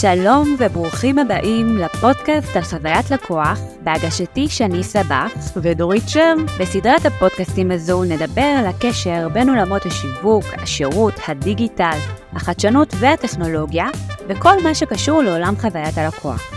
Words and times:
שלום 0.00 0.56
וברוכים 0.58 1.18
הבאים 1.18 1.76
לפודקאסט 1.76 2.56
על 2.56 2.62
חוויית 2.62 3.10
לקוח, 3.10 3.58
בהגשתי 3.80 4.48
שני 4.48 4.82
סבח 4.82 5.32
ודורית 5.62 6.08
שר. 6.08 6.34
בסדרת 6.60 7.06
הפודקאסטים 7.06 7.70
הזו 7.70 8.04
נדבר 8.04 8.42
על 8.58 8.66
הקשר 8.66 9.28
בין 9.28 9.48
עולמות 9.48 9.86
השיווק, 9.86 10.44
השירות, 10.52 11.14
הדיגיטל, 11.28 11.98
החדשנות 12.32 12.94
והטכנולוגיה, 12.98 13.86
וכל 14.28 14.62
מה 14.62 14.74
שקשור 14.74 15.22
לעולם 15.22 15.54
חוויית 15.60 15.98
הלקוח. 15.98 16.52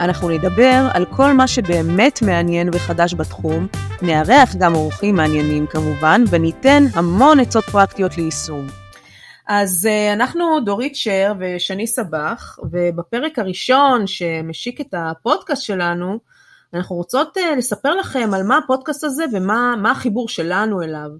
אנחנו 0.00 0.28
נדבר 0.30 0.88
על 0.94 1.04
כל 1.04 1.32
מה 1.32 1.48
שבאמת 1.48 2.22
מעניין 2.22 2.70
וחדש 2.72 3.14
בתחום, 3.14 3.66
נארח 4.02 4.54
גם 4.58 4.74
אורחים 4.74 5.14
מעניינים 5.14 5.66
כמובן, 5.66 6.24
וניתן 6.30 6.84
המון 6.94 7.40
עצות 7.40 7.64
פרקטיות 7.64 8.18
ליישום. 8.18 8.81
אז 9.54 9.88
uh, 9.90 10.12
אנחנו 10.12 10.60
דורית 10.60 10.96
שר 10.96 11.32
ושני 11.40 11.86
סבח, 11.86 12.58
ובפרק 12.70 13.38
הראשון 13.38 14.06
שמשיק 14.06 14.80
את 14.80 14.94
הפודקאסט 14.96 15.62
שלנו, 15.62 16.18
אנחנו 16.74 16.96
רוצות 16.96 17.36
uh, 17.36 17.56
לספר 17.56 17.94
לכם 17.94 18.30
על 18.34 18.42
מה 18.42 18.58
הפודקאסט 18.58 19.04
הזה 19.04 19.24
ומה 19.32 19.90
החיבור 19.90 20.28
שלנו 20.28 20.82
אליו. 20.82 21.10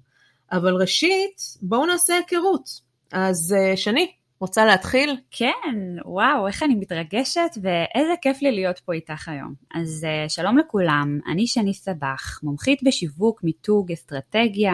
אבל 0.53 0.75
ראשית, 0.75 1.37
בואו 1.63 1.87
נעשה 1.87 2.15
היכרות. 2.15 2.69
אז 3.13 3.55
uh, 3.59 3.77
שני, 3.77 4.13
רוצה 4.43 4.65
להתחיל? 4.65 5.17
כן, 5.31 5.97
וואו, 6.05 6.47
איך 6.47 6.63
אני 6.63 6.75
מתרגשת 6.75 7.51
ואיזה 7.63 8.13
כיף 8.23 8.43
לי 8.43 8.53
להיות 8.53 8.79
פה 8.79 8.93
איתך 8.93 9.29
היום. 9.29 9.55
אז 9.75 10.07
uh, 10.07 10.29
שלום 10.29 10.59
לכולם, 10.59 11.19
אני 11.33 11.47
שני 11.47 11.75
סבח, 11.75 12.41
מומחית 12.43 12.83
בשיווק, 12.83 13.45
מיתוג, 13.45 13.93
אסטרטגיה, 13.93 14.73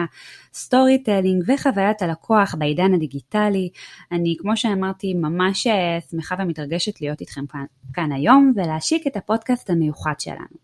storytelling 0.53 1.43
וחוויית 1.47 2.01
הלקוח 2.01 2.55
בעידן 2.55 2.93
הדיגיטלי. 2.93 3.69
אני, 4.11 4.35
כמו 4.39 4.57
שאמרתי, 4.57 5.13
ממש 5.13 5.67
אה, 5.67 5.97
שמחה 6.11 6.35
ומתרגשת 6.39 7.01
להיות 7.01 7.21
איתכם 7.21 7.45
כאן, 7.45 7.65
כאן 7.93 8.11
היום 8.11 8.53
ולהשיק 8.55 9.07
את 9.07 9.17
הפודקאסט 9.17 9.69
המיוחד 9.69 10.13
שלנו. 10.19 10.57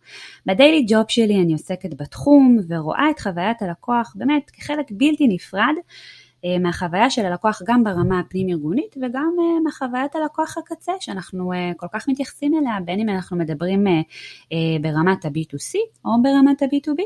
ב 0.45 0.52
daily 0.52 0.85
job 0.89 1.05
שלי 1.07 1.41
אני 1.41 1.53
עוסקת 1.53 1.93
בתחום 1.93 2.57
ורואה 2.67 3.09
את 3.09 3.19
חוויית 3.19 3.61
הלקוח 3.61 4.13
באמת 4.15 4.49
כחלק 4.49 4.85
בלתי 4.91 5.27
נפרד. 5.27 5.75
אה, 6.45 6.59
מהחוויה 6.59 7.09
של 7.09 7.25
הלקוח 7.25 7.61
גם 7.67 7.83
ברמה 7.83 8.19
הפנים-ארגונית 8.19 8.95
וגם 8.97 9.35
אה, 9.39 9.59
מחוויית 9.67 10.15
הלקוח 10.15 10.57
הקצה 10.57 10.91
שאנחנו 10.99 11.53
אה, 11.53 11.71
כל 11.77 11.87
כך 11.93 12.07
מתייחסים 12.07 12.53
אליה, 12.57 12.79
בין 12.85 12.99
אם 12.99 13.09
אנחנו 13.09 13.37
מדברים 13.37 13.85
ברמת 14.81 15.25
ה-B2C 15.25 15.75
או 16.05 16.11
ברמת 16.23 16.61
ה-B2B. 16.61 17.01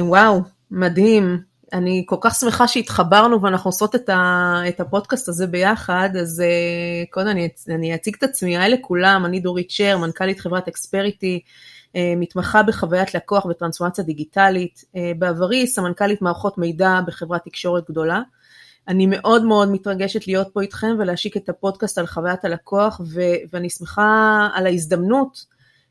וואו, 0.00 0.40
מדהים. 0.70 1.50
אני 1.72 2.04
כל 2.06 2.16
כך 2.20 2.34
שמחה 2.34 2.68
שהתחברנו 2.68 3.42
ואנחנו 3.42 3.68
עושות 3.68 3.94
את, 3.94 4.08
ה, 4.08 4.54
את 4.68 4.80
הפודקאסט 4.80 5.28
הזה 5.28 5.46
ביחד, 5.46 6.10
אז 6.20 6.42
קודם 7.10 7.28
אני, 7.28 7.48
אני 7.68 7.94
אציג 7.94 8.14
את 8.18 8.22
עצמי, 8.22 8.58
היי 8.58 8.70
לכולם, 8.70 9.24
אני 9.26 9.40
דורית 9.40 9.70
שר, 9.70 9.98
מנכ"לית 9.98 10.40
חברת 10.40 10.68
אקספריטי, 10.68 11.40
מתמחה 12.16 12.62
בחוויית 12.62 13.14
לקוח 13.14 13.44
וטרנספורמציה 13.44 14.04
דיגיטלית, 14.04 14.84
אה, 14.96 15.12
בעברי 15.18 15.66
סמנכ"לית 15.66 16.22
מערכות 16.22 16.58
מידע 16.58 17.00
בחברת 17.06 17.44
תקשורת 17.44 17.90
גדולה. 17.90 18.20
אני 18.88 19.06
מאוד 19.06 19.44
מאוד 19.44 19.70
מתרגשת 19.70 20.26
להיות 20.26 20.48
פה 20.52 20.60
איתכם 20.62 20.96
ולהשיק 20.98 21.36
את 21.36 21.48
הפודקאסט 21.48 21.98
על 21.98 22.06
חוויית 22.06 22.44
הלקוח 22.44 23.00
ו- 23.14 23.36
ואני 23.52 23.70
שמחה 23.70 24.48
על 24.54 24.66
ההזדמנות 24.66 25.44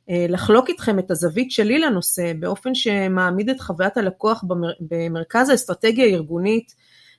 אה, 0.10 0.26
לחלוק 0.30 0.70
איתכם 0.70 1.00
את 1.00 1.12
הזווית 1.12 1.52
שלי 1.52 1.80
לנושא 1.80 2.34
באופן 2.40 2.76
שמעמיד 2.76 3.50
את 3.50 3.60
חוויית 3.60 3.98
הלקוח 3.98 4.44
במר- 4.48 4.74
במרכז 4.82 5.50
האסטרטגיה 5.50 6.06
הארגונית 6.06 6.76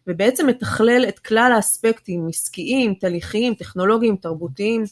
ובעצם 0.06 0.46
מתכלל 0.46 1.04
את 1.08 1.18
כלל 1.18 1.52
האספקטים 1.54 2.28
עסקיים, 2.28 2.94
תהליכיים, 2.94 3.54
טכנולוגיים, 3.54 4.16
תרבותיים. 4.16 4.84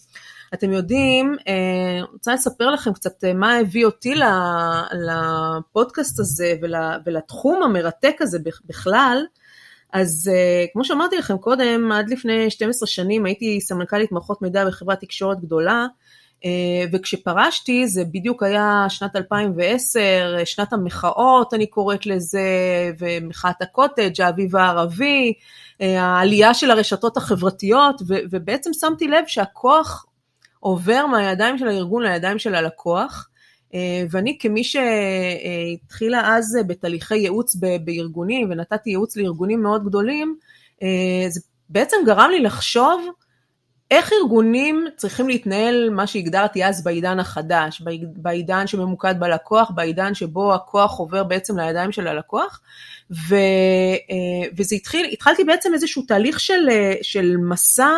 אתם 0.55 0.73
יודעים, 0.73 1.37
אני 1.47 2.01
אה, 2.01 2.05
רוצה 2.13 2.35
לספר 2.35 2.71
לכם 2.71 2.93
קצת 2.93 3.25
אה, 3.25 3.35
מה 3.35 3.57
הביא 3.57 3.85
אותי 3.85 4.15
לפודקאסט 4.93 6.21
הזה 6.21 6.55
ולתחום 7.07 7.63
המרתק 7.63 8.17
הזה 8.21 8.39
בכלל. 8.67 9.25
אז 9.93 10.31
אה, 10.35 10.65
כמו 10.73 10.85
שאמרתי 10.85 11.17
לכם 11.17 11.39
קודם, 11.39 11.93
עד 11.93 12.11
לפני 12.11 12.51
12 12.51 12.87
שנים 12.87 13.27
הייתי 13.27 13.61
סמנכ"לית 13.61 14.13
מערכות 14.13 14.43
מידע 14.43 14.67
בחברת 14.67 15.01
תקשורת 15.01 15.41
גדולה, 15.41 15.87
וכשפרשתי 16.93 17.87
זה 17.87 18.05
בדיוק 18.05 18.43
היה 18.43 18.87
שנת 18.89 19.17
2010, 19.17 20.01
שנת 20.45 20.73
המחאות 20.73 21.55
אני 21.55 21.67
קוראת 21.67 22.07
לזה, 22.07 22.41
ומחאת 22.99 23.63
הקוטג', 23.63 24.21
האביב 24.21 24.57
הערבי, 24.57 25.33
העלייה 25.81 26.55
של 26.55 26.71
הרשתות 26.71 27.17
החברתיות, 27.17 28.03
ובעצם 28.31 28.71
שמתי 28.73 29.09
לב 29.09 29.25
שהכוח 29.27 30.08
עובר 30.61 31.07
מהידיים 31.07 31.59
של 31.59 31.69
הארגון 31.69 32.03
לידיים 32.03 32.39
של 32.39 32.55
הלקוח. 32.55 33.29
אה, 33.75 34.05
ואני 34.11 34.39
כמי 34.41 34.63
שהתחילה 34.65 36.37
אז 36.37 36.59
בתהליכי 36.67 37.17
ייעוץ 37.17 37.57
בארגונים 37.85 38.51
ונתתי 38.51 38.91
ייעוץ 38.91 39.17
לארגונים 39.17 39.63
מאוד 39.63 39.85
גדולים, 39.85 40.37
אה, 40.83 41.29
זה 41.29 41.41
בעצם 41.69 41.97
גרם 42.07 42.31
לי 42.31 42.41
לחשוב 42.41 43.11
איך 43.91 44.13
ארגונים 44.13 44.87
צריכים 44.97 45.29
להתנהל, 45.29 45.91
מה 45.91 46.07
שהגדרתי 46.07 46.65
אז 46.65 46.85
בעידן 46.85 47.21
החדש, 47.21 47.83
בעידן 48.17 48.67
שממוקד 48.67 49.15
בלקוח, 49.21 49.71
בעידן 49.71 50.15
שבו 50.15 50.55
הכוח 50.55 50.99
עובר 50.99 51.25
בעצם 51.25 51.59
לידיים 51.59 51.93
של 51.93 52.07
הלקוח, 52.07 52.61
ו, 53.29 53.35
אה, 54.11 54.49
וזה 54.57 54.77
התחיל, 54.77 55.07
התחלתי 55.13 55.45
בעצם 55.45 55.75
איזשהו 55.75 56.03
תהליך 56.03 56.41
של, 56.41 56.69
של 57.03 57.37
מסע 57.37 57.91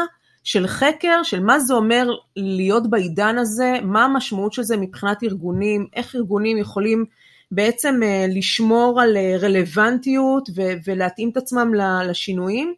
של 0.45 0.67
חקר 0.67 1.23
של 1.23 1.41
מה 1.41 1.61
זה 1.61 1.75
אומר 1.75 2.09
להיות 2.37 2.91
בעידן 2.91 3.39
הזה, 3.39 3.75
מה 3.83 4.05
המשמעות 4.05 4.53
של 4.53 4.63
זה 4.63 4.77
מבחינת 4.77 5.23
ארגונים, 5.23 5.87
איך 5.97 6.17
ארגונים 6.17 6.59
יכולים 6.59 7.05
בעצם 7.51 8.01
אה, 8.03 8.27
לשמור 8.29 9.01
על 9.01 9.17
אה, 9.17 9.37
רלוונטיות 9.41 10.49
ולהתאים 10.85 11.31
את 11.31 11.37
עצמם 11.37 11.75
לשינויים. 12.09 12.75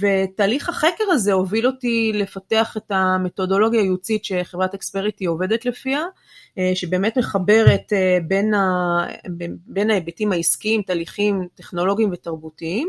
ותהליך 0.00 0.68
החקר 0.68 1.04
הזה 1.10 1.32
הוביל 1.32 1.66
אותי 1.66 2.12
לפתח 2.14 2.76
את 2.76 2.90
המתודולוגיה 2.90 3.80
הייעוצית 3.80 4.24
שחברת 4.24 4.74
אקספריטי 4.74 5.24
עובדת 5.24 5.64
לפיה, 5.64 6.02
אה, 6.58 6.70
שבאמת 6.74 7.18
מחברת 7.18 7.92
בין, 8.28 8.54
ה, 8.54 8.60
בין 9.66 9.90
ההיבטים 9.90 10.32
העסקיים, 10.32 10.82
תהליכים 10.82 11.48
טכנולוגיים 11.54 12.10
ותרבותיים. 12.12 12.88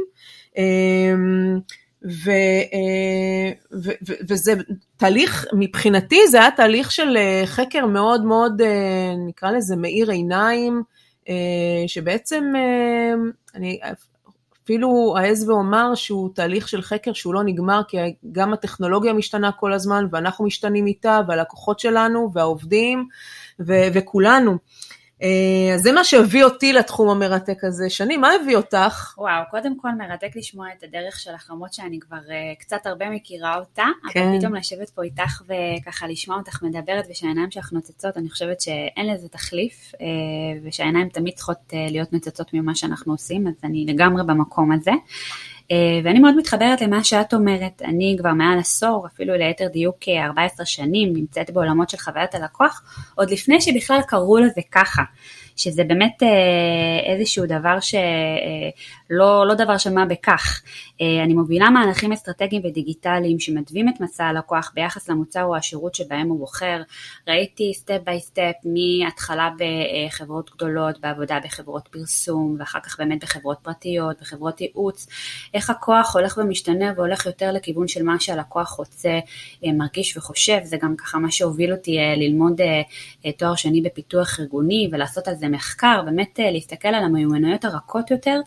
ו, 2.06 2.32
אה, 2.74 3.52
ו, 3.74 3.92
ו, 4.08 4.14
וזה 4.30 4.54
תהליך, 4.98 5.46
מבחינתי 5.54 6.28
זה 6.28 6.40
היה 6.40 6.52
תהליך 6.52 6.92
של 6.92 7.18
אה, 7.18 7.44
חקר 7.46 7.86
מאוד 7.86 8.26
מאוד, 8.26 8.62
אה, 8.62 9.14
נקרא 9.28 9.52
לזה 9.52 9.76
מאיר 9.76 10.12
עיניים, 10.12 10.84
שבעצם 11.88 12.54
אני 13.56 13.80
אפילו 14.64 15.16
אעז 15.18 15.50
ואומר 15.50 15.96
שהוא 15.96 16.30
תהליך 16.36 16.68
של 16.68 16.82
חקר 16.82 17.14
שהוא 17.14 17.34
לא 17.34 17.44
נגמר, 17.44 17.82
כי 17.88 17.98
גם 18.32 18.54
הטכנולוגיה 18.54 19.14
משתנה 19.14 19.52
כל 19.52 19.74
הזמן, 19.74 20.06
ואנחנו 20.12 20.46
משתנים 20.46 20.88
איתה, 20.88 21.20
והלקוחות 21.28 21.80
שלנו, 21.80 22.32
והעובדים, 22.34 23.08
ו- 23.60 23.88
וכולנו. 23.94 24.58
אה, 25.24 25.74
אז 25.76 25.82
זה 25.82 25.92
מה 25.92 26.04
שהביא 26.04 26.44
אותי 26.44 26.74
לתחום 26.74 27.10
המרתק 27.10 27.64
הזה. 27.64 27.90
שני, 27.90 28.18
מה 28.18 28.30
הביא 28.42 28.58
אותך? 28.58 29.14
וואו, 29.18 29.44
קודם 29.52 29.80
כל 29.80 29.90
מרתק 29.98 30.36
לשמוע 30.36 30.68
את 30.78 30.84
הדרך 30.84 31.20
שלך, 31.20 31.48
למרות 31.52 31.74
שאני 31.74 32.00
כבר 32.00 32.18
uh, 32.18 32.60
קצת 32.60 32.86
הרבה 32.86 33.10
מכירה 33.10 33.56
אותה, 33.58 33.86
כן. 34.10 34.28
אבל 34.28 34.40
פתאום 34.40 34.56
לשבת 34.56 34.90
פה 34.90 35.04
איתך 35.04 35.42
וככה 35.82 36.08
לשמוע 36.08 36.38
אותך 36.38 36.64
מדברת 36.64 37.06
ושהעיניים 37.12 37.52
שלך 37.52 37.74
נוצצות, 37.74 38.18
אני 38.18 38.30
חושבת 38.30 38.62
שאין 38.62 39.08
לזה 39.08 39.28
תחליף, 39.30 39.92
uh, 39.94 39.98
ושהעיניים 40.64 41.10
תמיד 41.10 41.34
צריכות 41.34 41.58
uh, 41.70 41.92
להיות 41.92 42.14
נוצצות 42.14 42.54
ממה 42.54 42.76
שאנחנו 42.76 43.14
עושים, 43.14 43.48
אז 43.48 43.54
אני 43.64 43.86
לגמרי 43.88 44.24
במקום 44.24 44.72
הזה. 44.72 44.92
ואני 46.04 46.20
מאוד 46.20 46.38
מתחברת 46.38 46.82
למה 46.82 47.04
שאת 47.04 47.34
אומרת, 47.34 47.82
אני 47.86 48.16
כבר 48.20 48.34
מעל 48.34 48.60
עשור, 48.60 49.08
אפילו 49.08 49.34
ליתר 49.34 49.68
דיוק 49.68 49.98
14 50.26 50.66
שנים, 50.66 51.14
נמצאת 51.14 51.52
בעולמות 51.52 51.90
של 51.90 51.98
חוויית 51.98 52.36
הלקוח, 52.36 52.82
עוד 53.16 53.32
לפני 53.32 53.62
שבכלל 53.62 54.00
קראו 54.08 54.38
לזה 54.38 54.62
ככה. 54.72 55.04
שזה 55.56 55.84
באמת 55.84 56.24
אה, 56.24 57.14
איזשהו 57.14 57.46
דבר 57.46 57.80
שלא 57.80 58.00
אה, 59.42 59.46
לא 59.46 59.54
דבר 59.54 59.78
של 59.78 59.94
מה 59.94 60.06
בכך. 60.06 60.62
אה, 61.02 61.24
אני 61.24 61.34
מובילה 61.34 61.70
מהלכים 61.70 62.12
אסטרטגיים 62.12 62.62
ודיגיטליים 62.66 63.40
שמתווים 63.40 63.90
את 63.90 64.02
מסע 64.02 64.26
הלקוח 64.26 64.72
ביחס 64.76 65.10
למוצר 65.10 65.44
או 65.44 65.56
השירות 65.56 65.96
שבהם 65.96 66.28
הוא 66.30 66.40
בוחר. 66.40 66.82
ראיתי 67.28 67.74
step 67.74 68.00
by 68.04 68.20
step 68.20 68.54
מהתחלה 68.66 69.50
בחברות 69.58 70.52
גדולות, 70.56 71.00
בעבודה 71.00 71.40
בחברות 71.44 71.88
פרסום, 71.88 72.56
ואחר 72.60 72.80
כך 72.80 73.00
באמת 73.00 73.24
בחברות 73.24 73.58
פרטיות, 73.62 74.22
בחברות 74.22 74.62
ייעוץ, 74.62 75.08
איך 75.54 75.70
הכוח 75.70 76.16
הולך 76.16 76.38
ומשתנה 76.38 76.94
והולך 76.96 77.26
יותר 77.26 77.52
לכיוון 77.52 77.88
של 77.88 78.04
מה 78.04 78.20
שהלקוח 78.20 78.72
רוצה, 78.72 79.20
מרגיש 79.64 80.18
וחושב, 80.18 80.60
זה 80.64 80.78
גם 80.82 80.96
ככה 80.96 81.18
מה 81.18 81.32
שהוביל 81.32 81.72
אותי 81.72 81.98
ללמוד 82.18 82.62
תואר 83.38 83.56
שני 83.56 83.82
בפיתוח 83.82 84.40
ארגוני 84.40 84.90
ולעשות 84.92 85.28
על 85.28 85.36
זה 85.36 85.48
מחקר, 85.48 86.02
באמת 86.06 86.40
להסתכל 86.52 86.88
על 86.88 87.04
המיומנויות 87.04 87.66
הרכות 87.66 88.12
יותר 88.12 88.40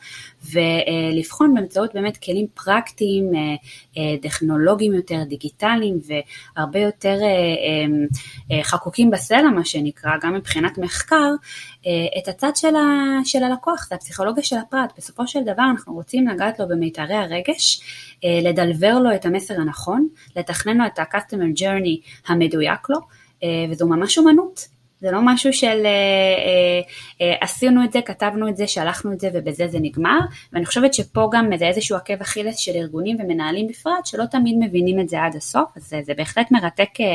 ולבחון 0.52 1.54
באמצעות 1.54 1.94
באמת 1.94 2.16
כלים 2.16 2.37
כלים 2.38 2.46
פרקטיים, 2.54 3.32
טכנולוגיים 4.22 4.94
יותר, 4.94 5.22
דיגיטליים 5.28 5.98
והרבה 6.56 6.78
יותר 6.78 7.18
חקוקים 8.62 9.10
בסלע, 9.10 9.50
מה 9.50 9.64
שנקרא, 9.64 10.10
גם 10.22 10.34
מבחינת 10.34 10.78
מחקר, 10.78 11.30
את 12.18 12.28
הצד 12.28 12.56
של, 12.56 12.76
ה, 12.76 13.20
של 13.24 13.42
הלקוח, 13.44 13.86
זה 13.88 13.94
הפסיכולוגיה 13.94 14.44
של 14.44 14.56
הפרט. 14.56 14.92
בסופו 14.98 15.26
של 15.26 15.40
דבר 15.42 15.62
אנחנו 15.70 15.94
רוצים 15.94 16.28
לגעת 16.28 16.58
לו 16.60 16.68
במיתרי 16.68 17.14
הרגש, 17.14 17.80
לדלבר 18.24 18.98
לו 18.98 19.14
את 19.14 19.26
המסר 19.26 19.54
הנכון, 19.54 20.08
לתכנן 20.36 20.76
לו 20.76 20.86
את 20.86 20.98
ה-customer 20.98 21.60
journey 21.60 22.08
המדויק 22.26 22.90
לו, 22.90 22.98
וזו 23.70 23.86
ממש 23.86 24.18
אומנות. 24.18 24.77
זה 25.00 25.10
לא 25.10 25.18
משהו 25.22 25.52
של 25.52 25.66
אה, 25.66 25.90
אה, 25.90 26.80
אה, 27.20 27.36
עשינו 27.40 27.84
את 27.84 27.92
זה, 27.92 28.00
כתבנו 28.02 28.48
את 28.48 28.56
זה, 28.56 28.66
שלחנו 28.66 29.12
את 29.12 29.20
זה 29.20 29.30
ובזה 29.34 29.68
זה 29.68 29.78
נגמר, 29.80 30.18
ואני 30.52 30.66
חושבת 30.66 30.94
שפה 30.94 31.28
גם 31.32 31.56
זה 31.58 31.66
איזשהו 31.66 31.96
עקב 31.96 32.20
אכילס 32.20 32.56
של 32.56 32.72
ארגונים 32.74 33.16
ומנהלים 33.20 33.66
בפרט, 33.66 34.06
שלא 34.06 34.24
תמיד 34.24 34.56
מבינים 34.58 35.00
את 35.00 35.08
זה 35.08 35.22
עד 35.22 35.36
הסוף, 35.36 35.68
אז 35.76 35.88
זה, 35.88 36.00
זה 36.02 36.14
בהחלט 36.14 36.50
מרתק 36.50 37.00
אה, 37.00 37.06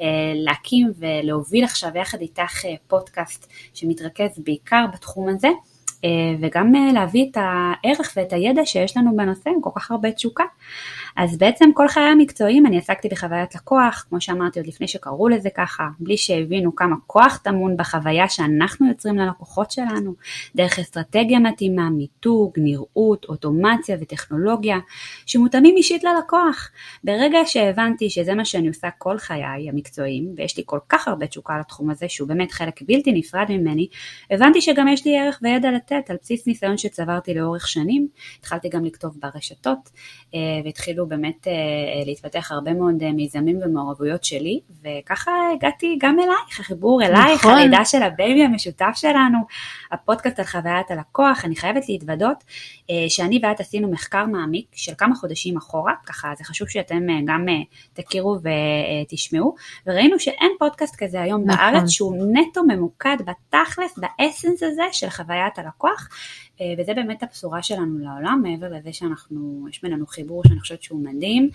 אה, 0.00 0.32
להקים 0.34 0.92
ולהוביל 0.98 1.64
עכשיו 1.64 1.90
יחד 1.94 2.20
איתך 2.20 2.64
אה, 2.64 2.74
פודקאסט 2.88 3.46
שמתרכז 3.74 4.38
בעיקר 4.38 4.84
בתחום 4.94 5.28
הזה. 5.28 5.48
אה, 6.04 6.10
וגם 6.40 6.74
אה, 6.74 6.92
להביא 6.92 7.30
את 7.30 7.36
הערך 7.40 8.12
ואת 8.16 8.32
הידע 8.32 8.62
שיש 8.64 8.96
לנו 8.96 9.16
בנושא 9.16 9.50
עם 9.50 9.60
כל 9.60 9.70
כך 9.76 9.90
הרבה 9.90 10.12
תשוקה. 10.12 10.44
אז 11.16 11.38
בעצם 11.38 11.70
כל 11.74 11.88
חיי 11.88 12.02
המקצועיים 12.02 12.66
אני 12.66 12.78
עסקתי 12.78 13.08
בחוויית 13.08 13.54
לקוח, 13.54 14.06
כמו 14.08 14.20
שאמרתי 14.20 14.58
עוד 14.58 14.68
לפני 14.68 14.88
שקראו 14.88 15.28
לזה 15.28 15.48
ככה, 15.50 15.88
בלי 15.98 16.16
שהבינו 16.16 16.74
כמה 16.76 16.96
כוח 17.06 17.40
טמון 17.44 17.76
בחוויה 17.76 18.28
שאנחנו 18.28 18.88
יוצרים 18.88 19.16
ללקוחות 19.18 19.70
שלנו, 19.70 20.14
דרך 20.56 20.78
אסטרטגיה 20.78 21.38
מתאימה, 21.38 21.90
מיתוג, 21.90 22.52
נראות, 22.56 23.26
אוטומציה 23.28 23.96
וטכנולוגיה, 24.00 24.78
שמותאמים 25.26 25.76
אישית 25.76 26.04
ללקוח. 26.04 26.70
ברגע 27.04 27.38
שהבנתי 27.46 28.10
שזה 28.10 28.34
מה 28.34 28.44
שאני 28.44 28.68
עושה 28.68 28.88
כל 28.98 29.18
חיי 29.18 29.68
המקצועיים, 29.68 30.34
ויש 30.36 30.56
לי 30.56 30.62
כל 30.66 30.78
כך 30.88 31.08
הרבה 31.08 31.26
תשוקה 31.26 31.58
לתחום 31.58 31.90
הזה, 31.90 32.08
שהוא 32.08 32.28
באמת 32.28 32.52
חלק 32.52 32.82
בלתי 32.82 33.12
נפרד 33.12 33.46
ממני, 33.48 33.88
הבנתי 34.30 34.60
שגם 34.60 34.88
יש 34.88 35.06
לי 35.06 35.18
ערך 35.18 35.38
וידע 35.42 35.70
לתת 35.70 36.10
על 36.10 36.16
בסיס 36.22 36.46
ניסיון 36.46 36.78
שצברתי 36.78 37.34
לאורך 37.34 37.68
שנים. 37.68 38.08
התחלתי 38.38 38.68
גם 38.68 38.84
לכתוב 38.84 39.18
ברשתות, 39.20 39.90
אה, 40.34 40.60
והתחילו 41.00 41.06
באמת 41.06 41.48
אה, 41.48 41.52
להתפתח 42.06 42.52
הרבה 42.52 42.72
מאוד 42.72 43.02
אה, 43.02 43.12
מיזמים 43.12 43.58
ומעורבויות 43.64 44.24
שלי, 44.24 44.60
וככה 44.82 45.32
הגעתי 45.56 45.98
גם 46.00 46.16
אלייך, 46.20 46.60
החיבור 46.60 47.02
אלייך, 47.02 47.40
נכון. 47.40 47.52
הלידה 47.52 47.84
של 47.84 48.02
ה 48.02 48.10
baby 48.10 48.42
המשותף 48.42 48.92
שלנו, 48.94 49.38
הפודקאסט 49.92 50.38
על 50.38 50.44
חוויית 50.44 50.90
הלקוח, 50.90 51.44
אני 51.44 51.56
חייבת 51.56 51.88
להתוודות 51.88 52.44
שאני 53.08 53.40
ואת 53.42 53.60
עשינו 53.60 53.90
מחקר 53.90 54.26
מעמיק 54.26 54.66
של 54.72 54.92
כמה 54.98 55.14
חודשים 55.14 55.56
אחורה, 55.56 55.94
ככה 56.06 56.28
זה 56.38 56.44
חשוב 56.44 56.68
שאתם 56.68 57.06
גם 57.26 57.46
תכירו 57.92 58.36
ותשמעו, 59.06 59.54
וראינו 59.86 60.18
שאין 60.18 60.50
פודקאסט 60.58 60.96
כזה 60.96 61.20
היום 61.20 61.44
נכון. 61.44 61.56
בארץ 61.56 61.88
שהוא 61.88 62.26
נטו 62.32 62.64
ממוקד 62.64 63.16
בתכלס, 63.20 63.98
באסנס 63.98 64.62
הזה 64.62 64.82
של 64.92 65.10
חוויית 65.10 65.58
הלקוח, 65.58 66.08
אה, 66.08 66.49
וזה 66.78 66.94
באמת 66.94 67.22
הבשורה 67.22 67.62
שלנו 67.62 67.98
לעולם, 67.98 68.40
מעבר 68.42 68.68
לזה 68.68 68.92
שאנחנו, 68.92 69.66
יש 69.70 69.82
בינינו 69.82 70.06
חיבור 70.06 70.42
שאני 70.48 70.60
חושבת 70.60 70.82
שהוא 70.82 71.00
מדהים, 71.04 71.50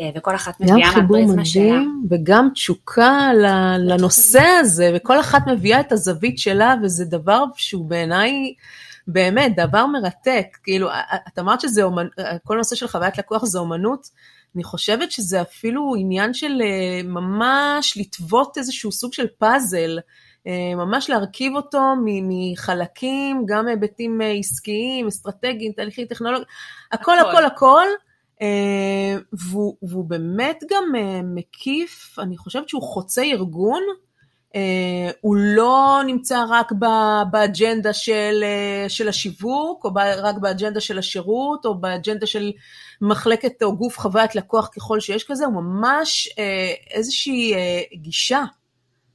אה, 0.00 0.10
וכל 0.14 0.34
אחת 0.34 0.60
מביאה 0.60 0.76
מהפריזמה 0.76 1.44
שלה. 1.44 1.62
גם 1.62 1.70
חיבור 1.74 1.82
מדהים, 1.82 2.06
וגם 2.10 2.48
תשוקה 2.52 3.30
לנושא 3.78 4.42
הזה, 4.60 4.92
וכל 4.94 5.20
אחת 5.20 5.42
מביאה 5.46 5.80
את 5.80 5.92
הזווית 5.92 6.38
שלה, 6.38 6.74
וזה 6.82 7.04
דבר 7.04 7.44
שהוא 7.56 7.84
בעיניי... 7.84 8.54
באמת, 9.10 9.52
דבר 9.56 9.86
מרתק, 9.86 10.46
כאילו, 10.62 10.88
את 11.28 11.38
אמרת 11.38 11.60
שזה 11.60 11.82
אומנ... 11.82 12.06
כל 12.44 12.54
הנושא 12.54 12.76
של 12.76 12.88
חוויית 12.88 13.18
לקוח 13.18 13.44
זה 13.44 13.58
אומנות, 13.58 14.08
אני 14.54 14.64
חושבת 14.64 15.12
שזה 15.12 15.42
אפילו 15.42 15.94
עניין 15.98 16.34
של 16.34 16.62
אה, 16.62 17.00
ממש 17.04 17.96
לטוות 17.96 18.58
איזשהו 18.58 18.92
סוג 18.92 19.12
של 19.12 19.26
פאזל, 19.38 19.98
אה, 19.98 20.02
ממש 20.76 21.10
להרכיב 21.10 21.56
אותו 21.56 21.80
מחלקים, 22.06 23.44
גם 23.46 23.66
היבטים 23.66 24.22
אה, 24.22 24.30
עסקיים, 24.30 25.06
אסטרטגיים, 25.06 25.72
תהליכים, 25.72 26.06
טכנולוגיים, 26.06 26.48
הכל, 26.92 27.18
הכל, 27.18 27.44
הכל. 27.44 27.86
אה, 28.42 29.16
והוא, 29.32 29.76
והוא 29.82 30.04
באמת 30.04 30.64
גם 30.70 30.84
מקיף, 31.34 32.18
אני 32.18 32.36
חושבת 32.36 32.68
שהוא 32.68 32.82
חוצה 32.82 33.22
ארגון, 33.22 33.82
הוא 35.20 35.36
לא 35.36 36.00
נמצא 36.06 36.44
רק 36.48 36.72
באג'נדה 37.30 37.92
של, 37.92 38.44
של 38.88 39.08
השיווק, 39.08 39.84
או 39.84 39.90
רק 40.22 40.34
באג'נדה 40.38 40.80
של 40.80 40.98
השירות, 40.98 41.66
או 41.66 41.80
באג'נדה 41.80 42.26
של 42.26 42.52
מחלקת 43.00 43.62
או 43.62 43.76
גוף 43.76 43.98
חוויית 43.98 44.34
לקוח 44.34 44.68
ככל 44.76 45.00
שיש 45.00 45.24
כזה, 45.24 45.46
הוא 45.46 45.54
ממש 45.54 46.28
איזושהי 46.90 47.54
גישה 47.94 48.44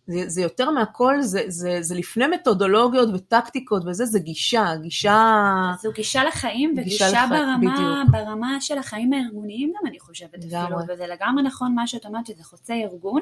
זה, 0.07 0.29
זה 0.29 0.41
יותר 0.41 0.69
מהכל, 0.69 1.21
זה, 1.21 1.43
זה, 1.47 1.77
זה 1.81 1.95
לפני 1.95 2.27
מתודולוגיות 2.27 3.09
וטקטיקות 3.13 3.83
וזה, 3.85 4.05
זה 4.05 4.19
גישה, 4.19 4.65
גישה... 4.81 5.41
זו 5.81 5.91
גישה 5.91 6.23
לחיים 6.23 6.75
וגישה 6.77 7.09
לח... 7.09 7.29
ברמה, 7.29 8.03
ברמה 8.11 8.61
של 8.61 8.77
החיים 8.77 9.13
הארגוניים 9.13 9.73
גם 9.79 9.87
אני 9.87 9.99
חושבת 9.99 10.35
אפילו, 10.35 10.77
וזה 10.89 11.07
לגמרי 11.07 11.43
נכון 11.43 11.75
מה 11.75 11.87
שאת 11.87 12.05
אומרת 12.05 12.25
שזה 12.25 12.43
חוצה 12.43 12.73
ארגון. 12.73 13.21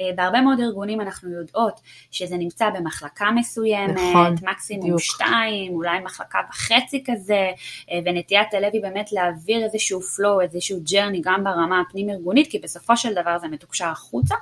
אה, 0.00 0.04
בהרבה 0.16 0.40
מאוד 0.40 0.60
ארגונים 0.60 1.00
אנחנו 1.00 1.30
יודעות 1.30 1.80
שזה 2.10 2.36
נמצא 2.36 2.70
במחלקה 2.70 3.30
מסוימת, 3.34 3.94
נכון, 3.94 4.34
מקסימום 4.42 4.82
בדיוק. 4.82 5.00
שתיים, 5.00 5.72
אולי 5.72 6.00
מחלקה 6.04 6.38
וחצי 6.50 7.04
כזה, 7.06 7.50
אה, 7.90 7.98
ונטיית 8.04 8.54
הלב 8.54 8.70
היא 8.72 8.82
באמת 8.82 9.12
להעביר 9.12 9.64
איזשהו 9.64 10.00
flow, 10.00 10.42
איזשהו 10.42 10.78
journey 10.88 11.20
גם 11.22 11.44
ברמה 11.44 11.80
הפנים 11.80 12.10
ארגונית, 12.10 12.50
כי 12.50 12.58
בסופו 12.58 12.96
של 12.96 13.14
דבר 13.14 13.38
זה 13.38 13.48
מתוקשר 13.48 13.86
החוצה, 13.86 14.34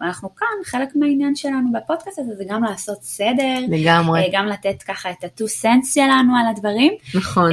ואנחנו 0.00 0.34
כאן, 0.34 0.46
חלק 0.64 0.88
מהעניין 0.94 1.34
שלנו 1.34 1.72
בפודקאסט 1.72 2.18
הזה 2.18 2.34
זה 2.34 2.44
גם 2.48 2.64
לעשות 2.64 3.02
סדר, 3.02 3.58
לגמרי, 3.68 4.20
אה, 4.20 4.28
גם 4.32 4.46
לתת 4.46 4.82
ככה 4.82 5.10
את 5.10 5.24
ה-two 5.24 5.62
cents 5.62 5.94
שלנו 5.94 6.36
על 6.36 6.46
הדברים, 6.50 6.92
נכון, 7.14 7.50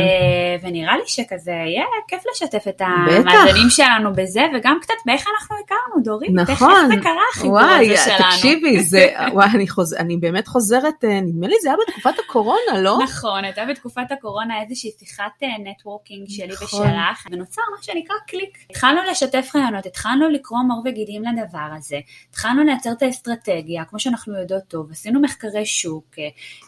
ונראה 0.62 0.98
לי 0.98 1.04
שכזה 1.08 1.52
יהיה 1.52 1.86
כיף 2.08 2.24
לשתף 2.32 2.68
את 2.68 2.82
המאזינים 2.86 3.70
שלנו 3.70 4.14
בזה, 4.14 4.42
וגם 4.56 4.78
קצת 4.82 4.94
באיך 5.06 5.26
אנחנו 5.36 5.56
הכרנו, 5.66 6.04
דורית, 6.04 6.32
נכון, 6.34 6.70
איך 6.70 6.88
זה 6.88 7.04
קרה 7.04 7.22
הסיפור 7.58 7.72
וואי, 7.72 7.94
הזה 7.94 8.04
שלנו. 8.06 8.32
תקשיבי, 8.32 8.84
זה, 8.84 9.08
וואי, 9.34 9.48
אני, 9.56 9.68
חוז, 9.68 9.94
אני 9.94 10.18
באמת 10.18 10.48
חוזרת, 10.48 11.04
אה, 11.04 11.22
נדמה 11.22 11.48
לי 11.48 11.56
זה 11.62 11.70
היה 11.70 11.78
בתקופת 11.88 12.20
הקורונה, 12.26 12.82
לא? 12.82 13.00
נכון, 13.04 13.44
הייתה 13.44 13.66
בתקופת 13.70 14.12
הקורונה 14.12 14.54
איזושהי 14.62 14.92
שיחת 15.00 15.44
networking 15.64 16.22
אה, 16.22 16.36
שלי 16.36 16.54
נכון. 16.54 16.82
ושלך, 16.82 17.28
ונוצר 17.32 17.62
מה 17.78 17.84
שנקרא 17.84 18.16
קליק. 18.28 18.58
התחלנו 18.70 19.02
לשתף 19.12 19.52
רעיונות, 19.56 19.86
התחלנו 19.86 20.30
לקרום 20.30 20.60
עור 20.68 20.82
וגידים 20.86 21.24
לדבר 21.24 21.68
הזה, 21.78 21.98
התחלנו 22.30 22.64
לייצר 22.64 22.92
את 22.92 23.02
האסטרטגיה, 23.02 23.84
כמו 23.86 24.00
שאנחנו 24.00 24.40
יודעות 24.40 24.64
טוב, 24.68 24.92
עשינו 24.92 25.22
מחקרי 25.22 25.66
שוק, 25.66 26.06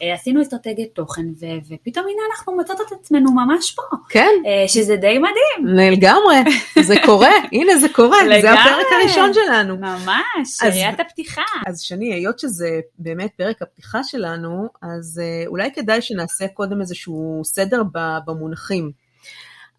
אה, 0.02 0.14
עשינו 0.14 0.42
אסטרטגיית 0.42 0.96
תוכן, 0.96 1.26
ו, 1.42 1.46
ופתאום 1.70 2.06
הנה 2.06 2.22
אנחנו 2.32 2.56
מוצאות 2.56 2.82
את 2.88 2.92
עצמנו 2.92 3.32
ממש 3.32 3.72
פה. 3.72 3.82
כן. 4.10 4.32
שזה 4.68 4.96
די 4.96 5.18
מדהים. 5.18 5.76
לגמרי, 5.76 6.36
זה 6.80 6.96
קורה, 7.06 7.30
הנה 7.52 7.78
זה 7.78 7.90
קורה, 7.90 8.18
זה 8.42 8.52
הפרק 8.54 8.86
הראשון 9.02 9.34
שלנו. 9.34 9.78
ממש. 9.78 10.62
קריאת 10.72 11.00
הפתיחה. 11.00 11.42
אז 11.68 11.82
שני, 11.82 12.14
היות 12.14 12.40
שזה 12.40 12.80
באמת 13.00 13.32
פרק 13.38 13.62
הפתיחה 13.62 14.04
שלנו, 14.04 14.68
אז 14.82 15.22
uh, 15.24 15.48
אולי 15.48 15.74
כדאי 15.74 16.02
שנעשה 16.02 16.48
קודם 16.48 16.82
איזשהו 16.82 17.42
סדר 17.44 17.82
במונחים. 18.26 18.92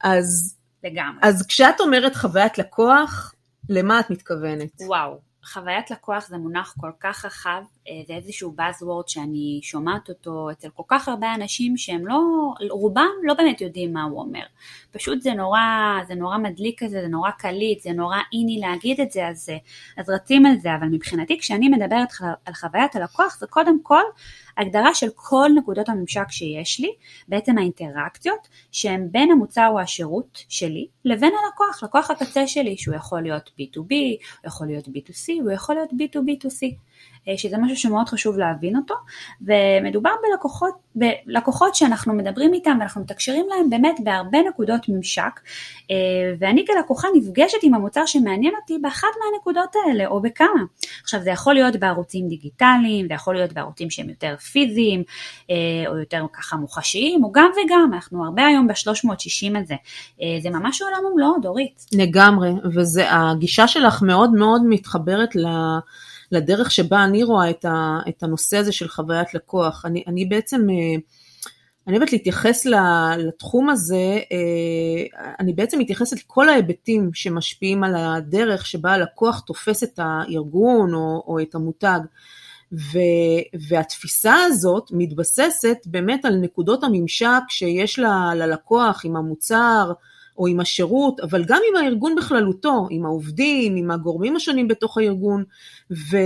אז, 0.02 0.56
לגמרי. 0.84 1.20
אז 1.22 1.46
כשאת 1.46 1.80
אומרת 1.80 2.16
חוויית 2.16 2.58
לקוח, 2.58 3.34
למה 3.68 4.00
את 4.00 4.10
מתכוונת? 4.10 4.70
וואו, 4.86 5.20
חוויית 5.44 5.90
לקוח 5.90 6.28
זה 6.28 6.36
מונח 6.36 6.74
כל 6.80 6.90
כך 7.00 7.24
רחב, 7.24 7.62
אה, 7.81 7.81
זה 8.06 8.14
איזשהו 8.14 8.54
buzzword 8.58 9.04
שאני 9.06 9.60
שומעת 9.62 10.08
אותו 10.08 10.50
אצל 10.50 10.68
כל 10.74 10.82
כך 10.88 11.08
הרבה 11.08 11.34
אנשים 11.34 11.76
שהם 11.76 12.06
לא, 12.06 12.20
רובם 12.70 13.08
לא 13.22 13.34
באמת 13.34 13.60
יודעים 13.60 13.92
מה 13.92 14.02
הוא 14.02 14.20
אומר. 14.20 14.42
פשוט 14.90 15.22
זה 15.22 15.32
נורא, 15.32 15.60
זה 16.08 16.14
נורא 16.14 16.38
מדליק 16.38 16.82
כזה, 16.84 17.00
זה 17.02 17.08
נורא 17.08 17.30
קליט, 17.30 17.82
זה 17.82 17.92
נורא 17.92 18.16
איני 18.32 18.58
להגיד 18.60 19.00
את 19.00 19.12
זה, 19.12 19.28
אז, 19.28 19.50
אז 19.98 20.10
רצים 20.10 20.46
על 20.46 20.58
זה, 20.58 20.74
אבל 20.74 20.86
מבחינתי 20.86 21.38
כשאני 21.38 21.68
מדברת 21.68 22.08
על 22.44 22.54
חוויית 22.54 22.96
הלקוח 22.96 23.38
זה 23.40 23.46
קודם 23.46 23.82
כל 23.82 24.02
הגדרה 24.56 24.94
של 24.94 25.08
כל 25.14 25.48
נקודות 25.56 25.88
הממשק 25.88 26.30
שיש 26.30 26.80
לי, 26.80 26.92
בעצם 27.28 27.58
האינטראקציות 27.58 28.48
שהן 28.72 29.08
בין 29.10 29.30
המוצר 29.30 29.68
או 29.72 29.80
השירות 29.80 30.44
שלי 30.48 30.86
לבין 31.04 31.32
הלקוח, 31.44 31.82
לקוח 31.82 32.10
הקצה 32.10 32.46
שלי, 32.46 32.76
שהוא 32.76 32.94
יכול 32.94 33.22
להיות 33.22 33.50
B2B, 33.60 33.90
הוא 33.90 34.46
יכול 34.46 34.66
להיות 34.66 34.88
B2C, 34.88 35.32
הוא 35.42 35.50
יכול 35.50 35.74
להיות 35.74 35.90
B2B2C. 35.90 36.74
אה, 37.28 37.38
שזה 37.38 37.58
משהו 37.58 37.76
שמאוד 37.76 38.08
חשוב 38.08 38.38
להבין 38.38 38.76
אותו, 38.76 38.94
ומדובר 39.42 40.10
בלקוחות, 40.22 40.74
בלקוחות 40.94 41.74
שאנחנו 41.74 42.14
מדברים 42.14 42.54
איתם 42.54 42.76
ואנחנו 42.80 43.00
מתקשרים 43.00 43.46
להם 43.48 43.70
באמת 43.70 43.96
בהרבה 44.04 44.38
נקודות 44.48 44.88
ממשק, 44.88 45.40
אה, 45.90 45.96
ואני 46.38 46.64
כלקוחה 46.66 47.08
נפגשת 47.16 47.58
עם 47.62 47.74
המוצר 47.74 48.06
שמעניין 48.06 48.54
אותי 48.60 48.78
באחת 48.82 49.08
מהנקודות 49.20 49.74
האלה 49.86 50.06
או 50.06 50.20
בכמה. 50.20 50.62
עכשיו 51.02 51.20
זה 51.22 51.30
יכול 51.30 51.54
להיות 51.54 51.76
בערוצים 51.76 52.28
דיגיטליים, 52.28 53.06
זה 53.08 53.14
יכול 53.14 53.34
להיות 53.34 53.52
בערוצים 53.52 53.90
שהם 53.90 54.08
יותר 54.08 54.36
פיזיים, 54.36 55.02
אה, 55.50 55.54
או 55.86 55.98
יותר 55.98 56.24
ככה 56.32 56.56
מוחשיים, 56.56 57.24
או 57.24 57.32
גם 57.32 57.50
וגם, 57.52 57.90
אנחנו 57.94 58.24
הרבה 58.24 58.46
היום 58.46 58.66
ב-360 58.66 59.58
הזה, 59.58 59.74
זה 60.42 60.50
ממש 60.50 60.82
עולם 60.82 61.04
ומלואו, 61.12 61.40
דורית. 61.42 61.86
לגמרי, 61.92 62.50
והגישה 62.94 63.68
שלך 63.68 64.02
מאוד 64.02 64.30
מאוד 64.30 64.62
מתחברת 64.68 65.36
ל... 65.36 65.46
לדרך 66.32 66.70
שבה 66.70 67.04
אני 67.04 67.24
רואה 67.24 67.50
את, 67.50 67.64
ה, 67.64 67.98
את 68.08 68.22
הנושא 68.22 68.56
הזה 68.56 68.72
של 68.72 68.88
חוויית 68.88 69.34
לקוח. 69.34 69.84
אני, 69.86 70.04
אני 70.06 70.24
בעצם, 70.24 70.70
אה, 70.70 71.00
אני 71.86 71.96
אוהבת 71.96 72.12
להתייחס 72.12 72.66
לתחום 73.18 73.68
הזה, 73.68 74.18
אה, 74.32 75.34
אני 75.40 75.52
בעצם 75.52 75.78
מתייחסת 75.78 76.16
לכל 76.16 76.48
ההיבטים 76.48 77.10
שמשפיעים 77.14 77.84
על 77.84 77.96
הדרך 77.96 78.66
שבה 78.66 78.92
הלקוח 78.92 79.40
תופס 79.40 79.82
את 79.82 79.98
הארגון 80.02 80.94
או, 80.94 81.24
או 81.26 81.40
את 81.40 81.54
המותג. 81.54 82.00
ו, 82.72 82.98
והתפיסה 83.68 84.34
הזאת 84.46 84.90
מתבססת 84.92 85.76
באמת 85.86 86.24
על 86.24 86.36
נקודות 86.36 86.84
הממשק 86.84 87.42
שיש 87.48 87.98
ל, 87.98 88.04
ללקוח 88.34 89.04
עם 89.04 89.16
המוצר, 89.16 89.92
או 90.38 90.46
עם 90.46 90.60
השירות, 90.60 91.20
אבל 91.20 91.44
גם 91.44 91.60
עם 91.68 91.84
הארגון 91.84 92.14
בכללותו, 92.14 92.86
עם 92.90 93.04
העובדים, 93.04 93.76
עם 93.76 93.90
הגורמים 93.90 94.36
השונים 94.36 94.68
בתוך 94.68 94.98
הארגון, 94.98 95.44
ו, 95.90 96.16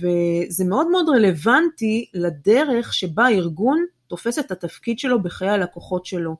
וזה 0.00 0.64
מאוד 0.64 0.90
מאוד 0.90 1.08
רלוונטי 1.08 2.06
לדרך 2.14 2.94
שבה 2.94 3.26
הארגון 3.26 3.84
תופס 4.06 4.38
את 4.38 4.50
התפקיד 4.50 4.98
שלו 4.98 5.22
בחיי 5.22 5.48
הלקוחות 5.48 6.06
שלו. 6.06 6.36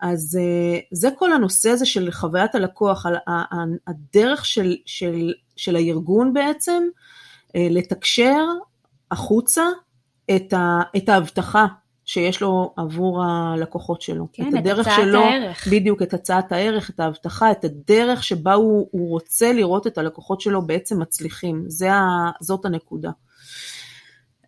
אז 0.00 0.38
אה, 0.40 0.78
זה 0.92 1.08
כל 1.18 1.32
הנושא 1.32 1.70
הזה 1.70 1.86
של 1.86 2.10
חוויית 2.10 2.54
הלקוח, 2.54 3.06
הדרך 3.86 4.44
של, 4.44 4.76
של, 4.86 5.32
של 5.56 5.76
הארגון 5.76 6.32
בעצם 6.32 6.82
אה, 7.56 7.66
לתקשר 7.70 8.44
החוצה 9.10 9.64
את, 10.36 10.52
ה, 10.52 10.80
את 10.96 11.08
ההבטחה 11.08 11.66
שיש 12.04 12.40
לו 12.40 12.74
עבור 12.76 13.24
הלקוחות 13.24 14.02
שלו. 14.02 14.26
כן, 14.32 14.48
את, 14.48 14.54
את 14.54 14.58
הדרך 14.58 14.88
שלו, 14.96 15.20
הערך. 15.20 15.68
בדיוק, 15.72 16.02
את 16.02 16.14
הצעת 16.14 16.52
הערך, 16.52 16.90
את 16.90 17.00
ההבטחה, 17.00 17.50
את 17.50 17.64
הדרך 17.64 18.24
שבה 18.24 18.54
הוא, 18.54 18.88
הוא 18.90 19.10
רוצה 19.10 19.52
לראות 19.52 19.86
את 19.86 19.98
הלקוחות 19.98 20.40
שלו 20.40 20.66
בעצם 20.66 21.02
מצליחים. 21.02 21.64
זה 21.66 21.92
ה, 21.92 22.30
זאת 22.40 22.64
הנקודה. 22.64 23.10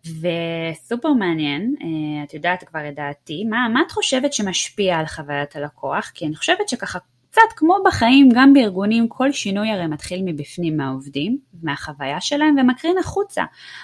וסופר 0.05 1.13
מעניין, 1.13 1.75
אה, 1.81 2.23
את 2.23 2.33
יודעת 2.33 2.63
כבר 2.63 2.89
את 2.89 2.95
דעתי, 2.95 3.43
מה, 3.43 3.67
מה 3.73 3.81
את 3.87 3.91
חושבת 3.91 4.33
שמשפיע 4.33 4.97
על 4.97 5.05
חוויית 5.05 5.55
הלקוח? 5.55 6.11
כי 6.13 6.25
אני 6.25 6.35
חושבת 6.35 6.69
שככה 6.69 6.99
קצת 7.35 7.53
כמו 7.55 7.77
בחיים, 7.85 8.29
גם 8.33 8.53
בארגונים, 8.53 9.07
כל 9.07 9.31
שינוי 9.31 9.69
הרי 9.69 9.87
מתחיל 9.87 10.21
מבפנים 10.25 10.77
מהעובדים, 10.77 11.37
מהחוויה 11.63 12.21
שלהם, 12.21 12.55
ומקרין 12.61 12.97
החוצה. 12.97 13.43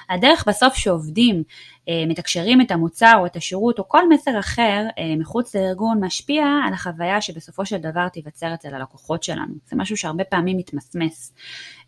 הדרך 0.09 0.43
בסוף 0.47 0.75
שעובדים 0.75 1.43
אה, 1.89 2.03
מתקשרים 2.07 2.61
את 2.61 2.71
המוצר 2.71 3.13
או 3.17 3.25
את 3.25 3.35
השירות 3.35 3.79
או 3.79 3.89
כל 3.89 4.09
מסר 4.09 4.39
אחר 4.39 4.87
אה, 4.97 5.15
מחוץ 5.19 5.55
לארגון 5.55 6.03
משפיע 6.03 6.45
על 6.67 6.73
החוויה 6.73 7.21
שבסופו 7.21 7.65
של 7.65 7.77
דבר 7.77 8.09
תיווצר 8.09 8.53
אצל 8.53 8.75
הלקוחות 8.75 9.23
שלנו. 9.23 9.53
זה 9.65 9.75
משהו 9.75 9.97
שהרבה 9.97 10.23
פעמים 10.23 10.57
מתמסמס. 10.57 11.33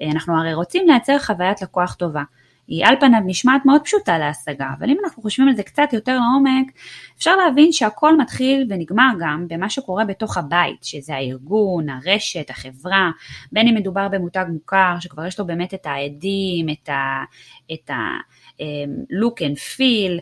אה, 0.02 0.08
אנחנו 0.12 0.38
הרי 0.40 0.54
רוצים 0.54 0.88
לייצר 0.88 1.20
חוויית 1.20 1.62
לקוח 1.62 1.94
טובה. 1.94 2.24
היא 2.68 2.86
על 2.86 2.96
פניו 3.00 3.20
נשמעת 3.26 3.66
מאוד 3.66 3.82
פשוטה 3.84 4.18
להשגה, 4.18 4.68
אבל 4.80 4.90
אם 4.90 4.98
אנחנו 5.04 5.22
חושבים 5.22 5.48
על 5.48 5.56
זה 5.56 5.64
קצת 5.64 5.94
יותר 5.94 6.18
לעומק, 6.20 6.72
אפשר 7.18 7.36
להבין 7.36 7.72
שהכל 7.72 8.18
מתחיל 8.18 8.68
ונגמר 8.70 9.10
גם 9.20 9.46
במה 9.50 9.70
שקורה 9.70 10.06
בתוך 10.06 10.38
הבית, 10.38 10.84
שזה 10.84 11.16
הארגון, 11.16 11.90
הרשת, 11.90 12.50
החברה, 12.50 13.12
בין 13.52 13.68
אם 13.68 13.76
מדובר 13.76 14.08
במותג 14.08 14.46
מוכר, 14.50 14.96
שכבר 15.00 15.26
יש 15.26 15.40
לו 15.40 15.46
באמת 15.46 15.74
את 15.74 15.86
העדים, 15.86 16.70
את 16.70 16.90
ה... 16.90 17.24
את 17.74 17.90
ה 17.90 17.94
לוק 19.10 19.42
אנד 19.42 19.58
פיל 19.58 20.20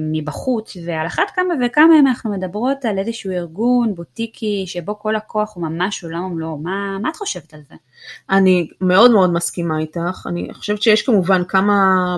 מבחוץ, 0.00 0.76
ועל 0.86 1.06
אחת 1.06 1.22
כמה 1.34 1.54
וכמה 1.66 1.98
אם 2.00 2.06
אנחנו 2.06 2.30
מדברות 2.30 2.84
על 2.84 2.98
איזשהו 2.98 3.30
ארגון 3.30 3.94
בוטיקי 3.94 4.64
שבו 4.66 4.98
כל 4.98 5.16
הכוח 5.16 5.56
הוא 5.56 5.62
ממש 5.68 6.04
עולם 6.04 6.24
ומלואו, 6.24 6.58
מה, 6.58 6.98
מה 7.02 7.08
את 7.08 7.16
חושבת 7.16 7.54
על 7.54 7.60
זה? 7.68 7.74
אני 8.30 8.68
מאוד 8.80 9.10
מאוד 9.10 9.32
מסכימה 9.32 9.78
איתך, 9.78 10.26
אני 10.26 10.48
חושבת 10.54 10.82
שיש 10.82 11.02
כמובן 11.02 11.44
כמה 11.44 11.74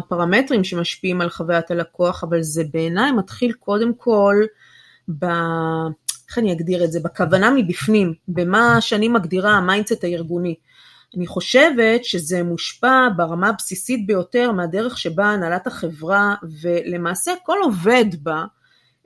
פרמטרים 0.09 0.65
שמשפיעים 0.65 1.21
על 1.21 1.31
חוויית 1.31 1.71
הלקוח, 1.71 2.25
אבל 2.25 2.43
זה 2.43 2.63
בעיניי 2.73 3.13
מתחיל 3.13 3.53
קודם 3.53 3.95
כל 3.95 4.37
ב... 5.19 5.25
איך 6.29 6.39
אני 6.39 6.53
אגדיר 6.53 6.85
את 6.85 6.93
זה? 6.93 7.01
בכוונה 7.01 7.51
מבפנים, 7.57 8.15
במה 8.29 8.81
שאני 8.81 9.09
מגדירה 9.09 9.51
ה 9.51 9.57
mindset 9.57 10.05
הארגוני. 10.05 10.55
אני 11.17 11.27
חושבת 11.27 12.05
שזה 12.05 12.43
מושפע 12.43 13.09
ברמה 13.17 13.49
הבסיסית 13.49 14.07
ביותר 14.07 14.53
מהדרך 14.53 14.99
שבה 14.99 15.27
הנהלת 15.27 15.67
החברה 15.67 16.35
ולמעשה 16.63 17.33
כל 17.43 17.59
עובד 17.63 18.05
בה 18.23 18.45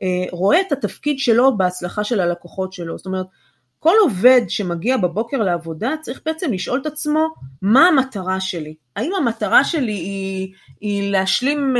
אה, 0.02 0.24
רואה 0.30 0.60
את 0.60 0.72
התפקיד 0.72 1.18
שלו 1.18 1.56
בהצלחה 1.56 2.04
של 2.04 2.20
הלקוחות 2.20 2.72
שלו. 2.72 2.98
זאת 2.98 3.06
אומרת, 3.06 3.26
כל 3.78 3.94
עובד 4.02 4.40
שמגיע 4.48 4.96
בבוקר 4.96 5.36
לעבודה 5.36 5.94
צריך 6.00 6.20
בעצם 6.26 6.52
לשאול 6.52 6.80
את 6.80 6.86
עצמו 6.86 7.28
מה 7.62 7.88
המטרה 7.88 8.40
שלי. 8.40 8.74
האם 8.96 9.12
המטרה 9.18 9.64
שלי 9.64 9.92
היא, 9.92 10.52
היא 10.80 11.12
להשלים 11.12 11.74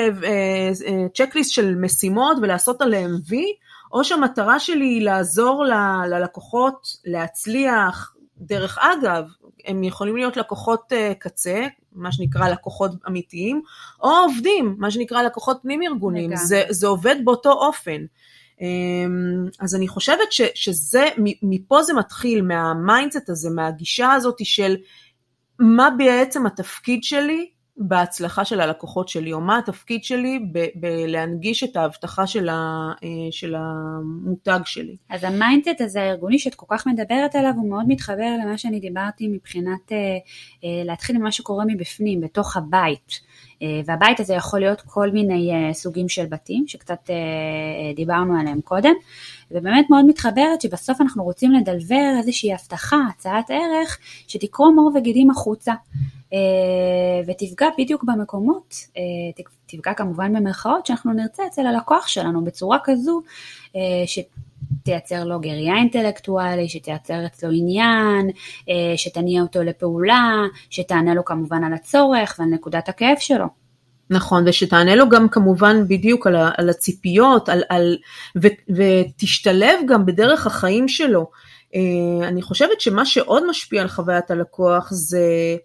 צ'קליסט 1.14 1.58
אה, 1.58 1.62
אה, 1.64 1.68
של 1.68 1.74
משימות 1.74 2.36
ולעשות 2.42 2.82
עליהם 2.82 3.10
וי, 3.28 3.44
או 3.92 4.04
שהמטרה 4.04 4.58
שלי 4.60 4.84
היא 4.84 5.04
לעזור 5.04 5.64
ל, 5.64 5.72
ללקוחות 6.06 6.86
להצליח, 7.04 8.14
דרך 8.36 8.78
אגב, 8.78 9.24
הם 9.64 9.84
יכולים 9.84 10.16
להיות 10.16 10.36
לקוחות 10.36 10.92
אה, 10.92 11.12
קצה, 11.18 11.66
מה 11.92 12.12
שנקרא 12.12 12.48
לקוחות 12.48 12.90
אמיתיים, 13.08 13.62
או 14.02 14.08
עובדים, 14.08 14.74
מה 14.78 14.90
שנקרא 14.90 15.22
לקוחות 15.22 15.58
פנים 15.62 15.82
ארגונים, 15.82 16.36
זה, 16.36 16.64
זה 16.70 16.86
עובד 16.86 17.16
באותו 17.24 17.52
אופן. 17.52 18.04
אמ, 18.60 19.46
אז 19.60 19.74
אני 19.74 19.88
חושבת 19.88 20.32
ש, 20.32 20.40
שזה, 20.54 21.08
מפה 21.42 21.82
זה 21.82 21.94
מתחיל, 21.94 22.42
מה 22.42 22.62
mindset 22.62 23.30
הזה, 23.30 23.50
מהגישה 23.50 24.12
הזאת 24.12 24.36
של 24.44 24.76
מה 25.58 25.88
בעצם 25.98 26.46
התפקיד 26.46 27.04
שלי 27.04 27.50
בהצלחה 27.76 28.44
של 28.44 28.60
הלקוחות 28.60 29.08
שלי, 29.08 29.32
או 29.32 29.40
מה 29.40 29.58
התפקיד 29.58 30.04
שלי 30.04 30.38
בלהנגיש 30.74 31.64
את 31.64 31.76
ההבטחה 31.76 32.26
של, 32.26 32.48
ה, 32.48 32.92
אה, 33.04 33.08
של 33.30 33.54
המותג 33.58 34.60
שלי. 34.64 34.96
אז 35.10 35.24
ה 35.24 35.31
mindset 35.31 35.80
הזה 35.80 36.02
הארגוני 36.02 36.38
שאת 36.38 36.54
כל 36.54 36.66
כך 36.68 36.86
מדברת 36.86 37.34
עליו, 37.34 37.52
הוא 37.56 37.70
מאוד 37.70 37.84
מתחבר 37.88 38.36
למה 38.42 38.58
שאני 38.58 38.80
דיברתי 38.80 39.28
מבחינת 39.28 39.92
אה, 39.92 39.96
אה, 40.64 40.84
להתחיל 40.84 41.18
ממה 41.18 41.32
שקורה 41.32 41.64
מבפנים, 41.64 42.20
בתוך 42.20 42.56
הבית. 42.56 43.32
והבית 43.86 44.20
הזה 44.20 44.34
יכול 44.34 44.60
להיות 44.60 44.80
כל 44.80 45.10
מיני 45.10 45.52
סוגים 45.72 46.08
של 46.08 46.26
בתים, 46.26 46.64
שקצת 46.66 47.10
דיברנו 47.96 48.40
עליהם 48.40 48.60
קודם, 48.60 48.92
ובאמת 49.54 49.90
מאוד 49.90 50.04
מתחברת 50.06 50.60
שבסוף 50.60 51.00
אנחנו 51.00 51.24
רוצים 51.24 51.52
לדלבר 51.52 52.14
איזושהי 52.18 52.54
הבטחה, 52.54 52.96
הצעת 53.10 53.50
ערך, 53.50 53.98
שתקרום 54.28 54.78
עור 54.78 54.92
וגידים 54.94 55.30
החוצה. 55.30 55.72
אה, 56.32 57.20
ותפגע 57.26 57.66
בדיוק 57.78 58.04
במקומות, 58.04 58.74
אה, 58.96 59.42
תפגע 59.66 59.94
כמובן 59.94 60.32
במרכאות 60.32 60.86
שאנחנו 60.86 61.12
נרצה 61.12 61.46
אצל 61.46 61.66
הלקוח 61.66 62.08
שלנו 62.08 62.44
בצורה 62.44 62.78
כזו 62.84 63.22
אה, 63.76 63.80
שתייצר 64.06 65.24
לו 65.24 65.40
גריה 65.40 65.74
אינטלקטואלי, 65.74 66.68
שתייצר 66.68 67.26
אצלו 67.26 67.50
עניין, 67.50 68.30
שתניע 68.96 69.42
אותו 69.42 69.62
לפעולה, 69.62 70.42
שתענה 70.70 71.14
לו 71.14 71.24
כמובן 71.24 71.64
על 71.64 71.72
הצורך 71.72 72.36
ועל 72.38 72.48
נקודת 72.48 72.88
הכאב 72.88 73.16
שלו. 73.18 73.61
נכון, 74.12 74.48
ושתענה 74.48 74.94
לו 74.94 75.08
גם 75.08 75.28
כמובן 75.28 75.88
בדיוק 75.88 76.26
על, 76.26 76.36
על 76.56 76.70
הציפיות, 76.70 77.48
על, 77.48 77.62
על, 77.68 77.96
ו, 78.42 78.46
ותשתלב 78.76 79.80
גם 79.88 80.06
בדרך 80.06 80.46
החיים 80.46 80.88
שלו. 80.88 81.30
אני 82.22 82.42
חושבת 82.42 82.80
שמה 82.80 83.04
שעוד 83.04 83.46
משפיע 83.50 83.82
על 83.82 83.88
חוויית 83.88 84.30
הלקוח 84.30 84.88
זה 84.90 85.56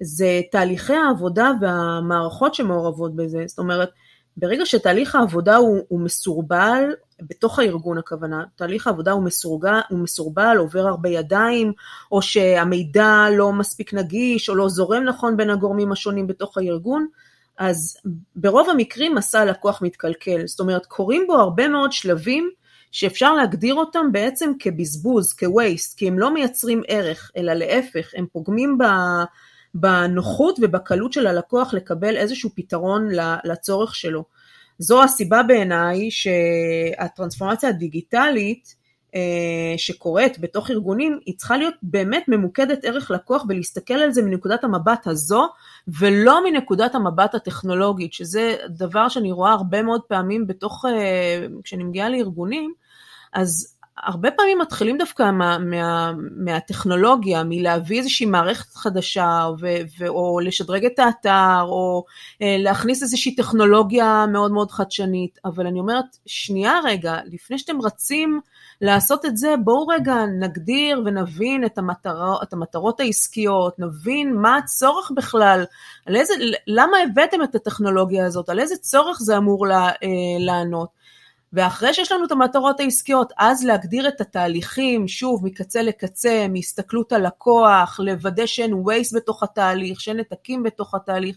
זה 0.00 0.40
תהליכי 0.50 0.94
העבודה 0.94 1.52
והמערכות 1.60 2.54
שמעורבות 2.54 3.16
בזה. 3.16 3.44
זאת 3.46 3.58
אומרת, 3.58 3.90
ברגע 4.36 4.66
שתהליך 4.66 5.14
העבודה 5.14 5.56
הוא, 5.56 5.80
הוא 5.88 6.00
מסורבל, 6.00 6.84
בתוך 7.22 7.58
הארגון 7.58 7.98
הכוונה, 7.98 8.44
תהליך 8.56 8.86
העבודה 8.86 9.12
הוא, 9.12 9.22
מסורגל, 9.22 9.80
הוא 9.90 9.98
מסורבל, 9.98 10.56
עובר 10.58 10.86
הרבה 10.86 11.08
ידיים, 11.08 11.72
או 12.12 12.22
שהמידע 12.22 13.26
לא 13.36 13.52
מספיק 13.52 13.94
נגיש, 13.94 14.48
או 14.48 14.54
לא 14.54 14.68
זורם 14.68 15.04
נכון 15.04 15.36
בין 15.36 15.50
הגורמים 15.50 15.92
השונים 15.92 16.26
בתוך 16.26 16.58
הארגון, 16.58 17.06
אז 17.58 17.96
ברוב 18.36 18.70
המקרים 18.70 19.14
מסע 19.14 19.40
הלקוח 19.40 19.82
מתקלקל. 19.82 20.46
זאת 20.46 20.60
אומרת, 20.60 20.86
קורים 20.86 21.24
בו 21.26 21.34
הרבה 21.34 21.68
מאוד 21.68 21.92
שלבים 21.92 22.50
שאפשר 22.92 23.34
להגדיר 23.34 23.74
אותם 23.74 24.12
בעצם 24.12 24.52
כבזבוז, 24.58 25.34
כ-waste, 25.34 25.96
כי 25.96 26.08
הם 26.08 26.18
לא 26.18 26.34
מייצרים 26.34 26.82
ערך, 26.88 27.30
אלא 27.36 27.52
להפך, 27.52 28.10
הם 28.16 28.26
פוגמים. 28.32 28.78
בנוחות 29.74 30.58
ובקלות 30.62 31.12
של 31.12 31.26
הלקוח 31.26 31.74
לקבל 31.74 32.16
איזשהו 32.16 32.50
פתרון 32.54 33.08
לצורך 33.44 33.94
שלו. 33.94 34.24
זו 34.78 35.02
הסיבה 35.02 35.42
בעיניי 35.42 36.10
שהטרנספורמציה 36.10 37.68
הדיגיטלית 37.68 38.74
שקורית 39.76 40.38
בתוך 40.38 40.70
ארגונים, 40.70 41.18
היא 41.26 41.36
צריכה 41.36 41.56
להיות 41.56 41.74
באמת 41.82 42.24
ממוקדת 42.28 42.84
ערך 42.84 43.10
לקוח 43.10 43.44
ולהסתכל 43.48 43.94
על 43.94 44.12
זה 44.12 44.22
מנקודת 44.22 44.64
המבט 44.64 45.06
הזו, 45.06 45.48
ולא 45.88 46.50
מנקודת 46.50 46.94
המבט 46.94 47.34
הטכנולוגית, 47.34 48.12
שזה 48.12 48.56
דבר 48.68 49.08
שאני 49.08 49.32
רואה 49.32 49.52
הרבה 49.52 49.82
מאוד 49.82 50.00
פעמים 50.08 50.46
בתוך, 50.46 50.84
אה, 50.88 51.46
כשאני 51.64 51.84
מגיעה 51.84 52.08
לארגונים, 52.08 52.72
אז 53.32 53.74
הרבה 54.02 54.30
פעמים 54.30 54.58
מתחילים 54.58 54.98
דווקא 54.98 55.30
מה, 55.30 55.58
מה, 55.58 56.12
מהטכנולוגיה, 56.36 57.42
מלהביא 57.44 57.98
איזושהי 57.98 58.26
מערכת 58.26 58.74
חדשה, 58.74 59.46
ו, 59.60 59.66
ו, 59.98 60.08
או 60.08 60.40
לשדרג 60.40 60.84
את 60.84 60.98
האתר, 60.98 61.62
או 61.62 62.04
אה, 62.42 62.56
להכניס 62.58 63.02
איזושהי 63.02 63.34
טכנולוגיה 63.34 64.26
מאוד 64.32 64.52
מאוד 64.52 64.70
חדשנית, 64.70 65.38
אבל 65.44 65.66
אני 65.66 65.80
אומרת, 65.80 66.04
שנייה 66.26 66.74
רגע, 66.84 67.18
לפני 67.26 67.58
שאתם 67.58 67.80
רצים 67.82 68.40
לעשות 68.80 69.24
את 69.24 69.36
זה, 69.36 69.54
בואו 69.64 69.86
רגע 69.86 70.14
נגדיר 70.40 71.02
ונבין 71.04 71.64
את, 71.64 71.78
המטר, 71.78 72.42
את 72.42 72.52
המטרות 72.52 73.00
העסקיות, 73.00 73.78
נבין 73.78 74.34
מה 74.34 74.56
הצורך 74.56 75.10
בכלל, 75.16 75.64
על 76.06 76.16
איזה, 76.16 76.34
למה 76.66 76.96
הבאתם 76.98 77.42
את 77.42 77.54
הטכנולוגיה 77.54 78.26
הזאת, 78.26 78.48
על 78.48 78.60
איזה 78.60 78.76
צורך 78.76 79.18
זה 79.20 79.36
אמור 79.36 79.66
לה, 79.66 79.88
אה, 79.88 79.94
לענות. 80.38 80.98
ואחרי 81.52 81.94
שיש 81.94 82.12
לנו 82.12 82.24
את 82.24 82.32
המטרות 82.32 82.80
העסקיות, 82.80 83.32
אז 83.38 83.64
להגדיר 83.64 84.08
את 84.08 84.20
התהליכים, 84.20 85.08
שוב, 85.08 85.46
מקצה 85.46 85.82
לקצה, 85.82 86.46
מהסתכלות 86.48 87.12
על 87.12 87.26
לקוח, 87.26 88.00
לוודא 88.02 88.46
שאין 88.46 88.72
waste 88.72 89.16
בתוך 89.16 89.42
התהליך, 89.42 90.00
שאין 90.00 90.16
נתקים 90.16 90.62
בתוך 90.62 90.94
התהליך, 90.94 91.36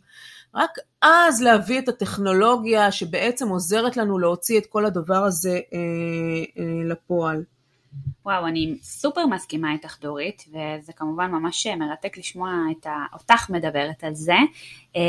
רק 0.55 0.77
אז 1.01 1.41
להביא 1.41 1.79
את 1.79 1.89
הטכנולוגיה 1.89 2.91
שבעצם 2.91 3.50
עוזרת 3.50 3.98
לנו 3.98 4.20
להוציא 4.20 4.60
את 4.60 4.65
כל 4.65 4.86
הדבר 4.86 5.24
הזה 5.24 5.60
אה, 5.74 5.79
אה, 6.60 6.84
לפועל. 6.86 7.43
וואו, 8.25 8.48
אני 8.48 8.75
סופר 8.81 9.25
מסכימה 9.25 9.72
איתך 9.72 9.98
דורית, 10.01 10.46
וזה 10.48 10.93
כמובן 10.93 11.31
ממש 11.31 11.67
מרתק 11.67 12.17
לשמוע 12.17 12.51
את 12.72 12.86
ה... 12.86 13.05
אותך 13.13 13.50
מדברת 13.50 14.03
על 14.03 14.15
זה, 14.15 14.36
אה, 14.96 15.01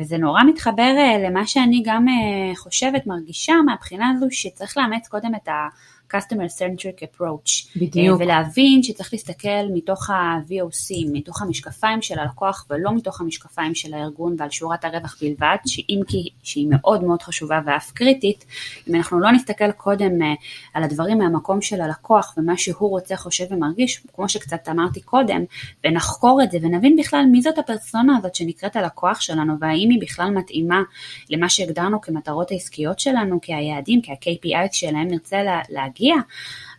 וזה 0.00 0.18
נורא 0.18 0.42
מתחבר 0.44 0.94
אה, 0.98 1.28
למה 1.28 1.46
שאני 1.46 1.82
גם 1.84 2.08
אה, 2.08 2.56
חושבת, 2.56 3.06
מרגישה 3.06 3.54
מהבחינה 3.66 4.10
הזו 4.10 4.26
שצריך 4.30 4.76
לאמץ 4.76 5.08
קודם 5.08 5.34
את 5.34 5.48
ה... 5.48 5.68
customer 6.14 6.60
centric 6.60 7.02
approach. 7.02 7.78
בדיוק. 7.78 8.20
ולהבין 8.20 8.82
שצריך 8.82 9.12
להסתכל 9.12 9.66
מתוך 9.74 10.10
ה-VOC, 10.10 10.94
מתוך 11.12 11.42
המשקפיים 11.42 12.02
של 12.02 12.18
הלקוח 12.18 12.66
ולא 12.70 12.94
מתוך 12.94 13.20
המשקפיים 13.20 13.74
של 13.74 13.94
הארגון 13.94 14.36
ועל 14.38 14.50
שורת 14.50 14.84
הרווח 14.84 15.16
בלבד, 15.20 15.56
שאם 15.66 16.00
כי 16.08 16.28
שהיא 16.42 16.66
מאוד 16.70 17.04
מאוד 17.04 17.22
חשובה 17.22 17.60
ואף 17.66 17.90
קריטית, 17.90 18.44
אם 18.88 18.94
אנחנו 18.94 19.20
לא 19.20 19.32
נסתכל 19.32 19.72
קודם 19.72 20.22
אה, 20.22 20.34
על 20.74 20.82
הדברים 20.82 21.18
מהמקום 21.18 21.62
של 21.62 21.80
הלקוח 21.80 22.34
ומה 22.36 22.56
שהוא 22.56 22.90
רוצה, 22.90 23.16
חושב 23.16 23.44
ומרגיש, 23.50 24.02
כמו 24.14 24.28
שקצת 24.28 24.68
אמרתי 24.68 25.00
קודם, 25.00 25.44
ונחקור 25.84 26.42
את 26.42 26.50
זה 26.50 26.58
ונבין 26.62 26.96
בכלל 26.96 27.24
מי 27.32 27.42
זאת 27.42 27.58
הפרסונה 27.58 28.16
הזאת 28.18 28.34
שנקראת 28.34 28.76
הלקוח 28.76 29.20
שלנו 29.20 29.54
והאם 29.60 29.90
היא 29.90 30.00
בכלל 30.00 30.30
מתאימה 30.30 30.82
למה 31.30 31.48
שהגדרנו 31.48 32.00
כמטרות 32.00 32.50
העסקיות 32.50 32.98
שלנו, 32.98 33.38
כהיעדים, 33.42 34.00
כ-KPI 34.02 34.68
שלהם 34.72 35.08
נרצה 35.08 35.42
להגיד. 35.68 36.05
להגיע, 36.06 36.22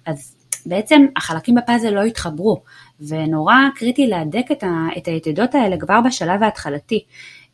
אז 0.05 0.35
בעצם 0.65 1.05
החלקים 1.15 1.55
בפאזל 1.55 1.89
לא 1.89 2.03
התחברו, 2.03 2.63
ונורא 2.99 3.55
קריטי 3.75 4.07
להדק 4.07 4.51
את, 4.51 4.63
ה, 4.63 4.87
את 4.97 5.07
היתדות 5.07 5.55
האלה 5.55 5.77
כבר 5.77 6.01
בשלב 6.01 6.43
ההתחלתי. 6.43 7.03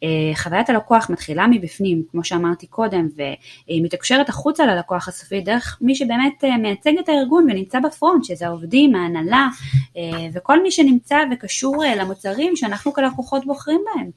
אה, 0.03 0.36
חוויית 0.36 0.70
הלקוח 0.70 1.10
מתחילה 1.10 1.48
מבפנים, 1.48 2.03
כמו 2.12 2.24
שאמרתי 2.24 2.68
קודם, 2.68 3.08
והיא 3.15 3.84
מתקשרת 3.84 4.30
החוצה 4.30 4.65
ללקוח 4.65 5.08
הסופי 5.08 5.42
דרך 5.42 5.77
מי 5.82 5.96
שבאמת 5.96 6.44
אה, 6.44 6.58
מייצג 6.58 6.92
את 7.00 7.10
הארגון 7.10 7.44
ונמצא 7.44 7.80
בפרונט, 7.80 8.24
שזה 8.24 8.48
העובדים, 8.48 8.96
ההנהלה, 8.96 9.48
אה, 9.98 10.27
וכל 10.34 10.63
מי 10.63 10.72
שנמצא 10.72 11.18
וקשור 11.32 11.84
למוצרים 11.98 12.56
שאנחנו 12.56 12.94
כלקוחות 12.94 13.46
בוחרים 13.46 13.82
בהם. 13.86 14.10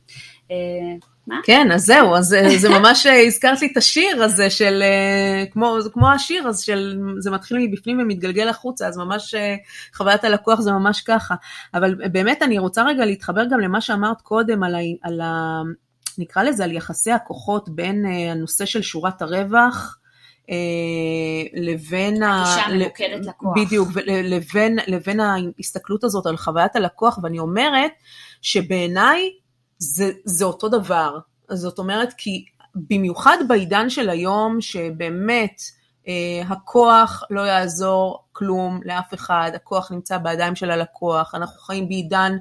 מה? 1.26 1.37
כן, 1.45 1.73
אז 1.73 1.85
זהו, 1.85 2.14
אז 2.14 2.35
אה, 2.35 2.59
זה 2.59 2.68
ממש 2.68 3.06
אה, 3.06 3.26
הזכרת 3.26 3.61
לי 3.62 3.68
את 3.73 3.76
השיר 3.76 4.23
הזה 4.23 4.50
של, 4.50 4.83
אה, 4.83 5.45
כמו, 5.50 5.76
כמו 5.92 6.11
השיר, 6.11 6.49
אז 6.49 6.61
של, 6.61 6.99
זה 7.18 7.30
מתחיל 7.30 7.59
מבפנים 7.59 8.00
ומתגלגל 8.00 8.49
החוצה, 8.49 8.88
אז 8.88 8.97
ממש 8.97 9.35
חוויית 9.95 10.25
הלקוח 10.25 10.61
זה 10.61 10.72
ממש 10.72 11.01
ככה. 11.01 11.35
אבל 11.74 11.94
באמת 11.94 12.42
אני 12.42 12.59
רוצה 12.59 12.83
רגע 12.83 13.05
להתחבר 13.05 13.44
גם 13.51 13.61
למה 13.61 13.81
שאמרת 13.81 14.20
קודם 14.20 14.62
על 14.62 14.74
ה... 14.74 14.79
על 15.03 15.20
ה 15.20 15.62
נקרא 16.18 16.42
לזה 16.42 16.64
על 16.64 16.72
יחסי 16.72 17.12
הכוחות 17.12 17.68
בין 17.68 18.05
הנושא 18.07 18.64
של 18.64 18.83
שורת 18.83 19.22
הרווח, 19.22 19.98
לבין 21.55 22.22
ה... 22.22 22.44
לקוח. 23.27 23.57
בדיוק, 23.57 23.88
לבין, 24.07 24.79
לבין 24.87 25.20
ההסתכלות 25.20 26.05
הזאת 26.05 26.27
על 26.27 26.37
חוויית 26.37 26.77
הלקוח, 26.77 27.18
ואני 27.22 27.38
אומרת 27.38 27.92
שבעיניי 28.42 29.31
זה, 29.79 30.11
זה 30.25 30.45
אותו 30.45 30.69
דבר. 30.69 31.19
זאת 31.51 31.79
אומרת, 31.79 32.12
כי 32.12 32.45
במיוחד 32.75 33.37
בעידן 33.49 33.91
של 33.91 34.11
היום, 34.11 34.61
שבאמת 34.61 35.62
אה, 36.09 36.43
הכוח 36.49 37.23
לא 37.31 37.41
יעזור 37.41 38.25
כלום 38.33 38.81
לאף 38.85 39.15
אחד, 39.15 39.51
הכוח 39.55 39.93
נמצא 39.93 40.19
בידיים 40.19 40.55
של 40.55 40.71
הלקוח, 40.71 41.35
אנחנו 41.35 41.61
חיים 41.61 41.89
בעידן 41.89 42.37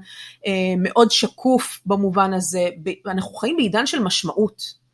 אה, 0.47 0.73
מאוד 0.77 1.11
שקוף 1.11 1.81
במובן 1.85 2.33
הזה, 2.33 2.69
ב, 2.83 2.89
אנחנו 3.07 3.33
חיים 3.35 3.57
בעידן 3.57 3.85
של 3.85 4.03
משמעות. 4.03 4.84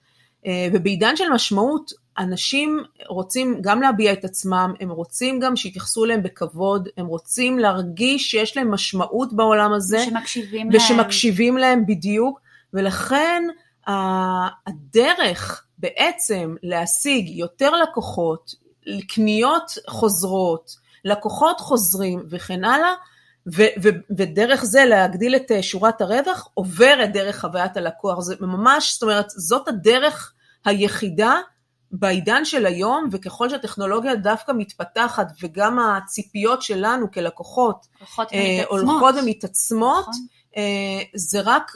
אה, 0.46 0.68
ובעידן 0.74 1.16
של 1.16 1.30
משמעות, 1.34 1.92
אנשים 2.18 2.84
רוצים 3.08 3.58
גם 3.62 3.82
להביע 3.82 4.14
את 4.14 4.26
עצמם, 4.26 4.74
הם 4.80 4.90
רוצים 4.90 5.40
גם 5.40 5.56
שיתייחסו 5.56 6.06
אליהם 6.06 6.24
בכבוד, 6.24 6.90
הם 6.98 7.06
רוצים 7.06 7.60
להרגיש 7.60 8.32
שיש 8.32 8.58
להם 8.58 8.72
משמעות 8.72 9.34
בעולם 9.34 9.74
הזה. 9.74 9.98
ושמקשיבים 10.08 10.72
להם. 10.72 10.82
ושמקשיבים 10.82 11.58
להם 11.58 11.86
בדיוק, 11.86 12.40
ולכן 12.74 13.44
הדרך 14.68 15.64
בעצם 15.78 16.56
להשיג 16.64 17.30
יותר 17.30 17.72
לקוחות, 17.76 18.56
קניות 19.08 19.72
חוזרות, 19.88 20.76
לקוחות 21.06 21.60
חוזרים 21.60 22.24
וכן 22.30 22.64
הלאה, 22.64 22.94
ו- 23.48 23.74
ו- 23.84 24.16
ודרך 24.18 24.64
זה 24.64 24.86
להגדיל 24.86 25.36
את 25.36 25.52
שורת 25.62 26.02
הרווח, 26.02 26.48
עוברת 26.54 27.14
דרך 27.14 27.40
חוויית 27.42 27.78
הלקוח. 27.78 28.20
זה 28.20 28.36
ממש, 28.40 28.94
זאת 28.94 29.04
אומרת, 29.04 29.30
זאת 29.30 29.68
הדרך 29.68 30.34
היחידה 30.66 31.40
בעידן 31.92 32.46
של 32.46 32.66
היום, 32.66 33.10
וככל 33.12 33.50
שהטכנולוגיה 33.50 34.16
דווקא 34.16 34.52
מתפתחת, 34.52 35.28
וגם 35.44 35.80
הציפיות 35.80 36.62
שלנו 36.62 37.12
כלקוחות 37.12 37.88
אה, 38.34 38.64
הולכות 38.70 39.16
ומתעצמות, 39.22 40.08
נכון. 40.08 40.14
אה, 40.58 41.04
זה 41.16 41.42
רק 41.42 41.72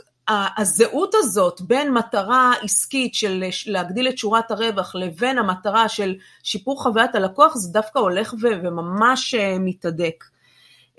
הזהות 0.58 1.16
הזאת 1.16 1.62
בין 1.62 1.94
מטרה 1.94 2.54
עסקית 2.62 3.16
של 3.16 3.44
להגדיל 3.66 4.10
את 4.10 4.18
שורת 4.18 4.52
הרווח 4.52 4.96
לבין 4.96 5.38
המטרה 5.38 5.90
של 5.90 6.16
שיפור 6.44 6.84
חוויית 6.84 7.16
הלקוח, 7.16 7.56
זה 7.56 7.74
דווקא 7.74 8.00
הולך 8.00 8.34
וממש 8.42 9.34
אה, 9.36 9.58
מתהדק. 9.60 10.24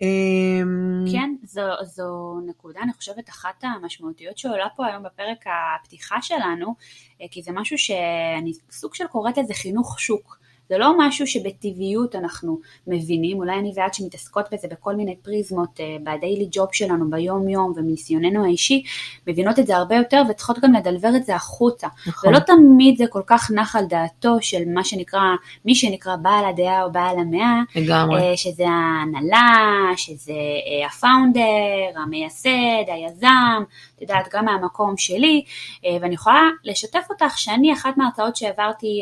אמ, 0.03 1.05
כן, 1.13 1.35
זו, 1.43 1.63
זו 1.83 2.41
נקודה, 2.47 2.81
אני 2.81 2.93
חושבת, 2.93 3.29
אחת 3.29 3.65
המשמעותיות 3.65 4.39
שעולה 4.39 4.67
פה 4.77 4.87
היום 4.87 5.03
בפרק 5.03 5.45
הפתיחה 5.47 6.23
שלנו, 6.23 6.75
אה, 7.21 7.27
כי 7.31 7.43
זה 7.43 7.53
משהו 7.53 7.79
שאני 7.79 8.53
סוג 8.71 8.95
של 8.95 9.07
קוראת 9.07 9.39
לזה 9.39 9.55
חינוך 9.55 10.01
שוק. 10.01 10.39
זה 10.69 10.79
לא 10.79 10.93
משהו 10.99 11.27
שבטבעיות 11.27 12.15
אנחנו 12.15 12.59
מבינים, 12.87 13.39
אולי 13.39 13.59
אני 13.59 13.73
ואת 13.77 13.95
שמתעסקות 13.95 14.45
בזה 14.53 14.69
בכל 14.71 14.97
מיני 14.97 15.17
פריזמות 15.17 15.81
uh, 15.81 15.83
בדיילי 16.03 16.49
ג'וב 16.51 16.69
שלנו 16.73 17.11
ביום 17.11 17.49
יום 17.49 17.73
ומניסיוננו 17.77 18.45
האישי, 18.45 18.83
מבינות 19.27 19.59
את 19.59 19.67
זה 19.67 19.77
הרבה 19.77 19.97
יותר 19.97 20.23
וצריכות 20.31 20.59
גם 20.59 20.73
לדלבר 20.73 21.17
את 21.17 21.25
זה 21.25 21.35
החוצה. 21.35 21.89
נכון. 22.07 22.31
ולא 22.31 22.39
תמיד 22.39 22.99
זה 22.99 23.05
כל 23.11 23.23
כך 23.27 23.51
נח 23.51 23.77
על 23.77 23.85
דעתו 23.85 24.37
של 24.41 24.63
מה 24.67 24.85
שנקרא, 24.85 25.21
מי 25.65 25.75
שנקרא 25.75 26.17
בעל 26.17 26.45
הדעה 26.45 26.83
או 26.85 26.93
בעל 26.93 27.19
המאה, 27.19 27.61
לגמרי. 27.77 28.33
Uh, 28.33 28.37
שזה 28.37 28.65
ההנהלה, 28.69 29.93
שזה 29.97 30.33
uh, 30.33 30.87
הפאונדר, 30.87 32.01
המייסד, 32.03 32.85
היזם, 32.87 33.63
את 33.97 34.03
יודעת, 34.03 34.29
גם 34.33 34.45
מהמקום 34.45 34.97
שלי, 34.97 35.45
ואני 36.01 36.15
יכולה 36.15 36.43
לשתף 36.65 37.07
אותך 37.11 37.39
שאני, 37.39 37.73
אחת 37.73 37.97
מההרצאות 37.97 38.37
שהעברתי 38.37 39.01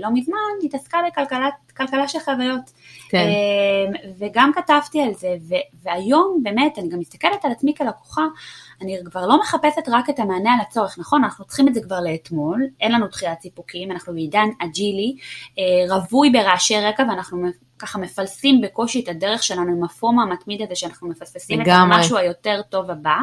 לא 0.00 0.08
מזמן, 0.12 0.36
התעסקה 0.64 0.99
לכלכלה 1.06 2.08
של 2.08 2.18
חוויות. 2.18 2.70
כן. 3.08 3.18
אמ, 3.18 4.10
וגם 4.18 4.50
כתבתי 4.54 5.02
על 5.02 5.14
זה, 5.14 5.34
ו- 5.48 5.82
והיום 5.82 6.40
באמת, 6.42 6.78
אני 6.78 6.88
גם 6.88 6.98
מסתכלת 6.98 7.44
על 7.44 7.52
עצמי 7.52 7.74
כלקוחה, 7.74 8.22
אני 8.80 8.96
כבר 9.04 9.26
לא 9.26 9.40
מחפשת 9.40 9.88
רק 9.88 10.10
את 10.10 10.18
המענה 10.18 10.52
על 10.52 10.60
הצורך, 10.60 10.98
נכון? 10.98 11.24
אנחנו 11.24 11.44
צריכים 11.44 11.68
את 11.68 11.74
זה 11.74 11.80
כבר 11.82 12.00
לאתמול, 12.00 12.66
אין 12.80 12.92
לנו 12.92 13.08
תחילת 13.08 13.40
סיפוקים, 13.40 13.90
אנחנו 13.90 14.12
בעידן 14.12 14.48
אג'ילי, 14.58 15.16
אה, 15.58 15.96
רווי 15.96 16.30
ברעשי 16.30 16.80
רקע, 16.80 17.02
ואנחנו 17.08 17.46
ככה 17.80 17.98
מפלסים 17.98 18.60
בקושי 18.60 19.00
את 19.00 19.08
הדרך 19.08 19.42
שלנו 19.42 19.72
עם 19.72 19.84
ה 19.84 19.92
FOMO 19.92 20.22
המתמיד 20.22 20.62
הזה 20.62 20.74
שאנחנו 20.74 21.08
מפספסים 21.08 21.60
את 21.60 21.66
המשהו 21.68 22.16
היותר 22.16 22.60
טוב 22.68 22.90
הבא, 22.90 23.16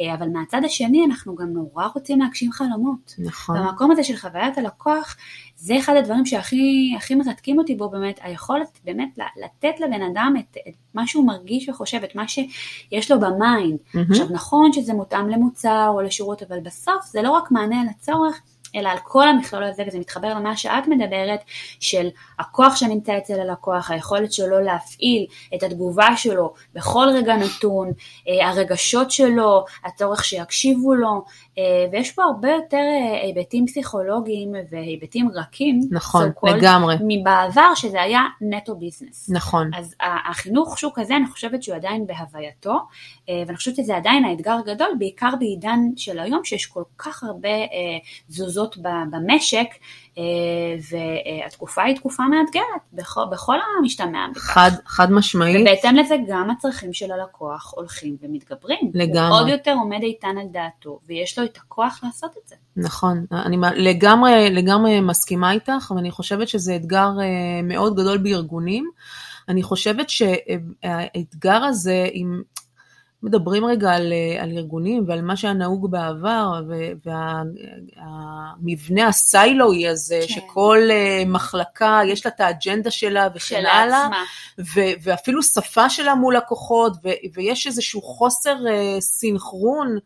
אה, 0.00 0.14
אבל 0.14 0.28
מהצד 0.28 0.60
השני 0.64 1.04
אנחנו 1.04 1.34
גם 1.34 1.46
נורא 1.52 1.86
רוצים 1.94 2.20
להגשים 2.20 2.52
חלומות. 2.52 3.14
נכון. 3.18 3.58
במקום 3.58 3.90
הזה 3.90 4.04
של 4.04 4.16
חוויית 4.16 4.58
הלקוח, 4.58 5.16
זה 5.64 5.78
אחד 5.78 5.96
הדברים 5.96 6.26
שהכי 6.26 6.94
הכי 6.96 7.14
מרתקים 7.14 7.58
אותי 7.58 7.74
בו 7.74 7.88
באמת, 7.88 8.20
היכולת 8.22 8.78
באמת 8.84 9.18
לתת 9.44 9.80
לבן 9.80 10.02
אדם 10.02 10.34
את, 10.38 10.56
את 10.68 10.74
מה 10.94 11.06
שהוא 11.06 11.26
מרגיש 11.26 11.68
וחושב, 11.68 12.02
את 12.04 12.14
מה 12.14 12.28
שיש 12.28 13.10
לו 13.10 13.20
ב 13.20 13.30
mind. 13.30 13.78
אמ-המ. 13.78 13.98
עכשיו 14.10 14.26
נכון 14.30 14.72
שזה 14.72 14.94
מותאם 14.94 15.28
למוצר 15.28 15.86
או 15.88 16.00
לשירות, 16.00 16.42
אבל 16.42 16.60
בסוף 16.60 17.06
זה 17.06 17.22
לא 17.22 17.30
רק 17.30 17.50
מענה 17.50 17.80
על 17.80 17.86
הצורך, 17.90 18.42
אלא 18.74 18.88
על 18.88 18.98
כל 19.02 19.28
המכלול 19.28 19.64
הזה, 19.64 19.82
וזה 19.86 19.98
מתחבר 19.98 20.28
למה 20.28 20.56
שאת 20.56 20.88
מדברת, 20.88 21.40
של 21.80 22.08
הכוח 22.38 22.76
שנמצא 22.76 23.18
אצל 23.18 23.40
הלקוח, 23.40 23.90
היכולת 23.90 24.32
שלו 24.32 24.60
להפעיל 24.60 25.26
את 25.54 25.62
התגובה 25.62 26.16
שלו 26.16 26.52
בכל 26.74 27.06
רגע 27.14 27.36
נתון, 27.36 27.92
אה, 28.28 28.48
הרגשות 28.48 29.10
שלו, 29.10 29.64
הצורך 29.84 30.24
שיקשיבו 30.24 30.94
לו, 30.94 31.24
אה, 31.58 31.62
ויש 31.92 32.12
פה 32.12 32.22
הרבה 32.22 32.50
יותר 32.50 32.76
אה, 32.76 33.22
היבטים 33.22 33.66
פסיכולוגיים 33.66 34.52
והיבטים 34.70 35.28
רכים, 35.34 35.80
נכון, 35.90 36.30
לגמרי, 36.42 36.96
מבעבר 37.08 37.74
שזה 37.74 38.02
היה 38.02 38.20
נטו 38.40 38.76
ביזנס. 38.76 39.30
נכון. 39.30 39.70
אז 39.76 39.94
החינוך 40.30 40.78
שוק 40.78 40.98
הזה, 40.98 41.16
אני 41.16 41.26
חושבת 41.26 41.62
שהוא 41.62 41.76
עדיין 41.76 42.06
בהווייתו, 42.06 42.74
ואני 43.28 43.56
חושבת 43.56 43.76
שזה 43.76 43.96
עדיין 43.96 44.24
האתגר 44.24 44.52
הגדול, 44.52 44.88
בעיקר 44.98 45.30
בעידן 45.38 45.80
של 45.96 46.18
היום, 46.18 46.44
שיש 46.44 46.66
כל 46.66 46.82
כך 46.98 47.24
הרבה 47.24 47.48
תזוזות 48.28 48.63
במשק, 49.10 49.66
והתקופה 51.44 51.82
היא 51.82 51.96
תקופה 51.96 52.22
מאתגרת 52.22 52.64
בכל, 52.92 53.20
בכל 53.30 53.56
המשתמע 53.78 54.26
בכך. 54.34 54.40
חד, 54.40 54.70
חד 54.86 55.12
משמעית. 55.12 55.60
ובהתאם 55.60 55.96
לזה 55.96 56.16
גם 56.28 56.50
הצרכים 56.50 56.92
של 56.92 57.12
הלקוח 57.12 57.72
הולכים 57.76 58.16
ומתגברים. 58.22 58.90
לגמרי. 58.94 59.28
הוא 59.28 59.40
עוד 59.40 59.48
יותר 59.48 59.72
עומד 59.72 60.02
איתן 60.02 60.38
על 60.40 60.46
דעתו, 60.52 60.98
ויש 61.06 61.38
לו 61.38 61.44
את 61.44 61.56
הכוח 61.56 62.00
לעשות 62.02 62.30
את 62.42 62.48
זה. 62.48 62.54
נכון, 62.76 63.26
אני 63.32 63.56
לגמרי, 63.76 64.50
לגמרי 64.50 65.00
מסכימה 65.00 65.52
איתך, 65.52 65.92
ואני 65.96 66.10
חושבת 66.10 66.48
שזה 66.48 66.76
אתגר 66.76 67.08
אה, 67.20 67.62
מאוד 67.62 67.94
גדול 67.94 68.18
בארגונים. 68.18 68.90
אני 69.48 69.62
חושבת 69.62 70.10
שהאתגר 70.10 71.64
הזה, 71.64 72.08
אם 72.14 72.42
מדברים 73.24 73.64
רגע 73.64 73.90
על, 73.90 74.12
אה, 74.12 74.42
על 74.42 74.50
ארגונים 74.50 75.04
ועל 75.06 75.22
מה 75.22 75.36
שהיה 75.36 75.54
נהוג 75.54 75.90
בעבר 75.90 76.60
והמבנה 77.96 79.06
הסיילואי 79.08 79.88
הזה, 79.88 80.20
כן. 80.28 80.34
שכל 80.34 80.78
אה, 80.90 81.22
מחלקה 81.26 82.00
יש 82.06 82.26
לה 82.26 82.32
את 82.34 82.40
האג'נדה 82.40 82.90
שלה 82.90 83.28
וכן 83.34 83.66
הלאה, 83.66 84.08
ואפילו 85.02 85.42
שפה 85.42 85.90
שלה 85.90 86.14
מול 86.14 86.36
לקוחות, 86.36 86.92
ויש 87.34 87.66
איזשהו 87.66 88.02
חוסר 88.02 88.56
אה, 88.70 88.96
סינכרון 89.00 89.98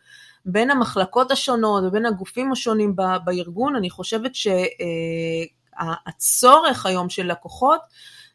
בין 0.45 0.71
המחלקות 0.71 1.31
השונות 1.31 1.85
ובין 1.87 2.07
הגופים 2.07 2.53
השונים 2.53 2.97
בארגון, 3.25 3.77
אני 3.77 3.91
חושבת 3.91 4.33
שהצורך 5.75 6.87
היום 6.87 7.09
של 7.09 7.31
לקוחות 7.31 7.81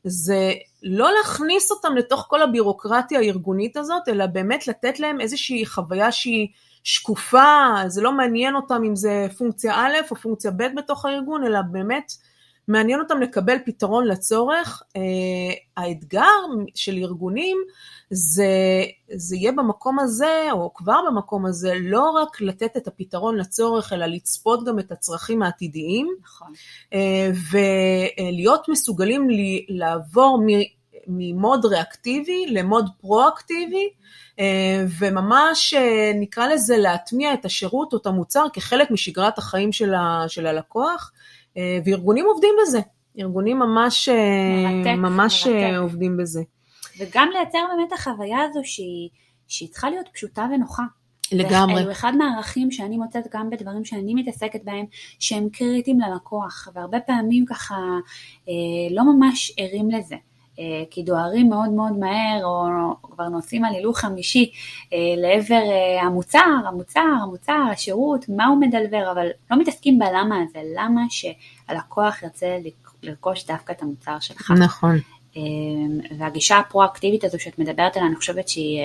זה 0.04 0.54
לא 0.84 1.12
להכניס 1.18 1.72
אותם 1.72 1.96
לתוך 1.96 2.26
כל 2.30 2.42
הבירוקרטיה 2.42 3.20
הארגונית 3.20 3.78
הזאת, 3.78 4.08
אלא 4.08 4.26
באמת 4.26 4.68
לתת 4.68 5.00
להם 5.00 5.22
איזושהי 5.22 5.66
חוויה 5.66 6.12
שהיא 6.12 6.48
שקופה, 6.84 7.74
זה 7.88 8.02
לא 8.02 8.12
מעניין 8.12 8.56
אותם 8.56 8.82
אם 8.88 8.96
זה 8.96 9.28
פונקציה 9.38 9.74
א' 9.76 9.94
או 10.12 10.16
פונקציה 10.16 10.52
ב' 10.52 10.64
בתוך 10.78 11.06
הארגון, 11.06 11.44
אלא 11.44 11.60
באמת 11.72 12.12
מעניין 12.68 13.00
אותם 13.00 13.22
לקבל 13.22 13.58
פתרון 13.66 14.08
לצורך. 14.08 14.84
אה, 14.96 15.02
האתגר 15.78 16.40
של 16.76 16.98
ארגונים 16.98 17.58
זה, 18.10 18.46
זה 19.14 19.36
יהיה 19.36 19.52
במקום 19.52 20.00
הזה, 20.00 20.48
או 20.52 20.74
כבר 20.74 21.00
במקום 21.08 21.46
הזה, 21.46 21.74
לא 21.82 22.10
רק 22.10 22.42
לתת 22.42 22.78
את 22.78 22.88
הפתרון 22.88 23.38
לצורך, 23.38 23.94
אלא 23.94 24.06
לצפות 24.06 24.66
גם 24.66 24.80
את 24.80 24.92
הצרכים 24.92 25.42
העתידיים. 25.42 26.16
נכון. 26.22 26.54
אה, 26.94 27.32
ולהיות 27.52 28.70
מסוגלים 28.70 29.28
לעבור 29.70 30.46
ממוד 31.08 31.66
ריאקטיבי 31.66 32.46
למוד 32.48 32.90
פרואקטיבי, 33.02 33.90
אה, 34.40 34.86
וממש 35.00 35.74
נקרא 36.16 36.48
לזה 36.48 36.78
להטמיע 36.78 37.34
את 37.34 37.46
השירות 37.46 37.94
או 37.94 37.98
את 37.98 38.06
המוצר 38.06 38.46
כחלק 38.54 38.92
משגרת 38.92 39.38
החיים 39.38 39.72
של, 39.72 39.94
ה, 39.94 40.24
של 40.28 40.48
הלקוח. 40.48 41.12
אה, 41.58 41.80
וארגונים 41.86 42.26
עובדים 42.26 42.56
בזה, 42.62 42.80
ארגונים 43.20 43.60
ממש, 43.60 44.10
אה, 44.10 44.16
מרתק, 44.64 44.98
ממש 44.98 45.48
אה, 45.48 45.54
מרתק. 45.54 45.78
עובדים 45.82 46.18
בזה. 46.18 46.42
וגם 47.00 47.30
לייצר 47.34 47.60
באמת 47.76 47.94
החוויה 47.94 48.42
הזו 48.42 48.60
שהיא, 48.64 49.10
שהיא 49.48 49.70
צריכה 49.70 49.90
להיות 49.90 50.10
פשוטה 50.14 50.48
ונוחה. 50.54 50.84
לגמרי. 51.32 51.82
אלו 51.82 51.92
אחד 51.92 52.14
מהערכים 52.18 52.72
שאני 52.72 52.98
מוצאת 52.98 53.24
גם 53.34 53.50
בדברים 53.50 53.86
שאני 53.86 54.14
מתעסקת 54.14 54.64
בהם, 54.64 54.86
שהם 55.20 55.50
קריטיים 55.50 56.00
ללקוח, 56.00 56.68
והרבה 56.74 57.00
פעמים 57.00 57.46
ככה 57.46 57.76
אה, 58.50 58.54
לא 58.92 59.04
ממש 59.04 59.54
ערים 59.58 59.92
לזה. 59.92 60.16
אה, 60.60 60.84
כי 60.92 61.04
דוהרים 61.04 61.50
מאוד 61.50 61.70
מאוד 61.70 61.94
מהר, 61.98 62.42
או 62.44 62.68
כבר 63.02 63.28
נוסעים 63.28 63.66
על 63.66 63.74
הילוך 63.74 64.00
חמישי 64.00 64.52
אה, 64.94 64.98
לעבר 65.18 65.64
אה, 65.72 66.02
המוצר, 66.02 66.40
המוצר, 66.68 67.06
המוצר, 67.24 67.60
השירות, 67.72 68.26
מה 68.30 68.46
הוא 68.46 68.62
מדלבר, 68.62 69.12
אבל 69.12 69.28
לא 69.52 69.60
מתעסקים 69.60 70.00
בלמה 70.00 70.36
הזה, 70.42 70.60
למה 70.76 71.02
שהלקוח 71.10 72.24
ירצה 72.24 72.58
לרכוש 73.04 73.46
דווקא 73.46 73.72
את 73.72 73.82
המוצר 73.82 74.20
שלך. 74.20 74.52
נכון. 74.52 75.00
והגישה 76.18 76.60
הפרואקטיבית 76.60 77.24
הזו 77.24 77.40
שאת 77.40 77.60
מדברת 77.60 77.98
עליה, 77.98 78.08
אני 78.08 78.16
חושבת 78.16 78.50
שהיא 78.50 78.82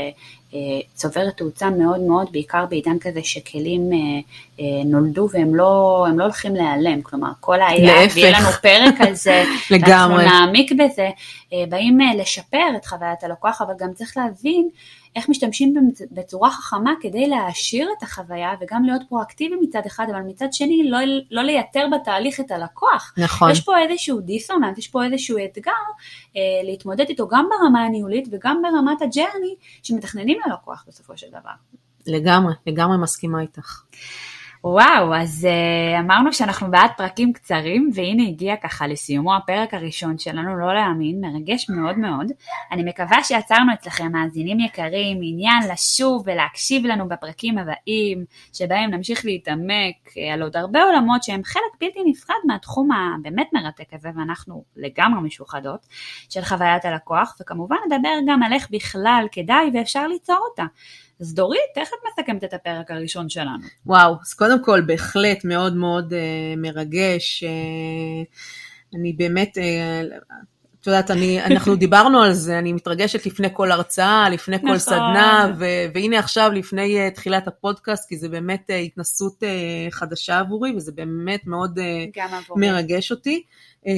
צוברת 0.95 1.37
תאוצה 1.37 1.71
מאוד 1.71 2.01
מאוד, 2.01 2.33
בעיקר 2.33 2.67
בעידן 2.67 2.99
כזה 2.99 3.21
שכלים 3.23 3.91
נולדו 4.85 5.29
והם 5.33 5.55
לא, 5.55 6.07
לא 6.17 6.23
הולכים 6.23 6.55
להיעלם, 6.55 7.03
כלומר 7.03 7.31
כל 7.41 7.61
ה-AI, 7.61 8.15
ויהיה 8.15 8.41
לנו 8.41 8.49
פרק 8.63 9.01
על 9.01 9.15
זה, 9.15 9.45
ואנחנו 9.71 10.17
נעמיק 10.17 10.73
בזה, 10.73 11.09
באים 11.69 11.99
לשפר 12.19 12.67
את 12.77 12.87
חוויית 12.87 13.25
הלקוח, 13.25 13.63
אבל 13.63 13.75
גם 13.79 13.93
צריך 13.95 14.17
להבין 14.17 14.69
איך 15.17 15.29
משתמשים 15.29 15.75
בצורה 16.11 16.51
חכמה 16.51 16.93
כדי 17.01 17.29
להעשיר 17.29 17.89
את 17.99 18.03
החוויה 18.03 18.51
וגם 18.61 18.85
להיות 18.85 19.03
פרואקטיבי 19.09 19.57
מצד 19.61 19.83
אחד, 19.87 20.07
אבל 20.11 20.21
מצד 20.21 20.53
שני 20.53 20.91
לא, 20.91 20.99
לא 21.31 21.43
לייתר 21.43 21.87
בתהליך 21.93 22.41
את 22.41 22.51
הלקוח. 22.51 23.15
נכון. 23.17 23.51
יש 23.51 23.61
פה 23.61 23.79
איזשהו 23.79 24.21
דיסוננס, 24.21 24.79
יש 24.79 24.89
פה 24.89 25.05
איזשהו 25.05 25.39
אתגר 25.45 25.73
אה, 26.37 26.41
להתמודד 26.63 27.09
איתו 27.09 27.29
גם 27.29 27.49
ברמה 27.51 27.85
הניהולית 27.85 28.29
וגם 28.31 28.63
ברמת 28.63 29.03
הג'רני 29.03 29.55
שמתכננים 29.83 30.39
ללקוח 30.47 30.85
בסופו 30.89 31.17
של 31.17 31.27
דבר. 31.31 31.51
לגמרי, 32.07 32.55
לגמרי 32.67 32.99
מסכימה 32.99 33.41
איתך. 33.41 33.83
וואו, 34.65 35.15
אז 35.15 35.47
uh, 35.51 36.01
אמרנו 36.01 36.33
שאנחנו 36.33 36.71
בעד 36.71 36.91
פרקים 36.97 37.33
קצרים, 37.33 37.91
והנה 37.95 38.23
הגיע 38.23 38.57
ככה 38.57 38.87
לסיומו 38.87 39.37
הפרק 39.37 39.75
הראשון 39.75 40.19
שלנו, 40.19 40.57
לא 40.57 40.75
להאמין, 40.75 41.21
מרגש 41.21 41.71
מאוד 41.71 41.99
מאוד. 41.99 42.33
אני 42.73 42.83
מקווה 42.83 43.23
שיצרנו 43.23 43.73
אצלכם, 43.75 44.13
מאזינים 44.13 44.61
יקרים, 44.61 45.19
עניין 45.23 45.63
לשוב 45.73 46.23
ולהקשיב 46.27 46.87
לנו 46.87 47.09
בפרקים 47.09 47.59
הבאים, 47.59 48.25
שבהם 48.53 48.91
נמשיך 48.91 49.25
להתעמק 49.25 50.09
uh, 50.09 50.33
על 50.33 50.43
עוד 50.43 50.57
הרבה 50.57 50.83
עולמות 50.83 51.23
שהם 51.23 51.45
חלק 51.45 51.81
בלתי 51.81 52.01
נפרד 52.07 52.37
מהתחום 52.47 52.89
הבאמת 52.93 53.49
מרתק 53.53 53.95
הזה, 53.95 54.09
ואנחנו 54.17 54.65
לגמרי 54.77 55.21
משוחדות, 55.21 55.87
של 56.29 56.43
חוויית 56.43 56.85
הלקוח, 56.85 57.37
וכמובן 57.41 57.77
נדבר 57.87 58.15
גם 58.29 58.43
על 58.43 58.53
איך 58.53 58.71
בכלל 58.71 59.27
כדאי 59.33 59.71
ואפשר 59.75 60.07
ליצור 60.07 60.39
אותה. 60.51 60.65
אז 61.21 61.35
דורית, 61.35 61.61
איך 61.77 61.89
את 61.89 62.21
מסכמת 62.21 62.45
את 62.45 62.55
הפרק 62.55 62.91
הראשון 62.91 63.29
שלנו? 63.29 63.67
וואו, 63.87 64.15
אז 64.27 64.35
קודם 64.35 64.65
כל 64.65 64.81
בהחלט 64.81 65.45
מאוד 65.45 65.77
מאוד 65.77 66.13
uh, 66.13 66.17
מרגש. 66.57 67.45
Uh, 67.45 68.97
אני 68.99 69.13
באמת, 69.13 69.59
uh, 69.59 70.15
את 70.81 70.87
יודעת, 70.87 71.11
אני, 71.11 71.45
אנחנו 71.45 71.77
דיברנו 71.85 72.23
על 72.23 72.33
זה, 72.33 72.59
אני 72.59 72.73
מתרגשת 72.73 73.27
לפני 73.27 73.49
כל 73.53 73.71
הרצאה, 73.71 74.31
לפני 74.31 74.59
כל 74.59 74.65
נכון. 74.65 74.79
סדנה, 74.79 75.53
ו- 75.59 75.95
והנה 75.95 76.19
עכשיו 76.19 76.51
לפני 76.55 77.09
uh, 77.09 77.15
תחילת 77.15 77.49
הפודקאסט, 77.49 78.09
כי 78.09 78.17
זה 78.17 78.29
באמת 78.29 78.71
uh, 78.71 78.73
התנסות 78.73 79.43
uh, 79.43 79.47
חדשה 79.91 80.39
עבורי, 80.39 80.73
וזה 80.77 80.93
באמת 80.93 81.47
מאוד 81.47 81.79
uh, 81.79 82.53
מרגש 82.57 83.11
אותי. 83.11 83.43
Uh, 83.85 83.89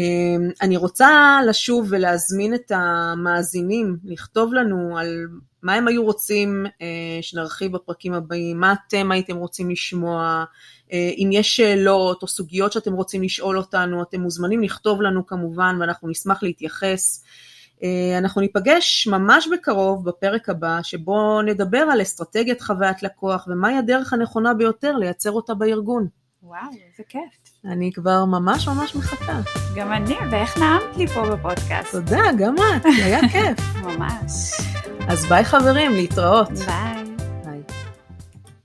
אני 0.62 0.76
רוצה 0.76 1.40
לשוב 1.48 1.87
ולהזמין 1.90 2.54
את 2.54 2.72
המאזינים 2.74 3.96
לכתוב 4.04 4.54
לנו 4.54 4.98
על 4.98 5.26
מה 5.62 5.75
הם 5.75 5.88
היו 5.88 6.05
רוצים 6.05 6.66
אה, 6.83 7.18
שנרחיב 7.23 7.73
בפרקים 7.73 8.12
הבאים, 8.12 8.61
מה 8.61 8.73
אתם 8.73 9.11
הייתם 9.11 9.37
רוצים 9.37 9.70
לשמוע, 9.70 10.44
אה, 10.92 11.11
אם 11.18 11.31
יש 11.33 11.57
שאלות 11.57 12.23
או 12.23 12.29
סוגיות 12.29 12.73
שאתם 12.73 12.92
רוצים 12.92 13.23
לשאול 13.23 13.59
אותנו, 13.59 14.03
אתם 14.03 14.20
מוזמנים 14.20 14.62
לכתוב 14.62 15.03
לנו 15.03 15.27
כמובן 15.27 15.77
ואנחנו 15.81 16.09
נשמח 16.09 16.42
להתייחס. 16.42 17.25
אה, 17.83 18.18
אנחנו 18.18 18.40
ניפגש 18.40 19.07
ממש 19.07 19.49
בקרוב 19.53 20.05
בפרק 20.05 20.49
הבא 20.49 20.79
שבו 20.83 21.42
נדבר 21.42 21.79
על 21.79 22.03
אסטרטגיית 22.03 22.61
חוויית 22.62 23.03
לקוח 23.03 23.49
ומהי 23.51 23.79
הדרך 23.79 24.12
הנכונה 24.12 24.55
ביותר 24.55 24.96
לייצר 24.96 25.31
אותה 25.31 25.55
בארגון. 25.55 26.07
וואו, 26.42 26.61
איזה 26.73 27.03
כיף. 27.09 27.51
אני 27.64 27.92
כבר 27.92 28.25
ממש 28.25 28.68
ממש 28.68 28.96
מחכה. 28.96 29.40
גם 29.77 29.92
אני, 29.92 30.14
ואיך 30.31 30.59
נעמת 30.59 30.96
לי 30.96 31.07
פה 31.07 31.37
בפודקאסט. 31.37 31.92
תודה, 31.92 32.23
גם 32.38 32.55
את, 32.55 32.85
היה 32.85 33.20
כיף. 33.29 33.59
ממש. 33.83 34.31
אז 35.09 35.27
ביי 35.27 35.45
חברים, 35.45 35.93
להתראות. 35.93 36.51
ביי. 36.53 37.00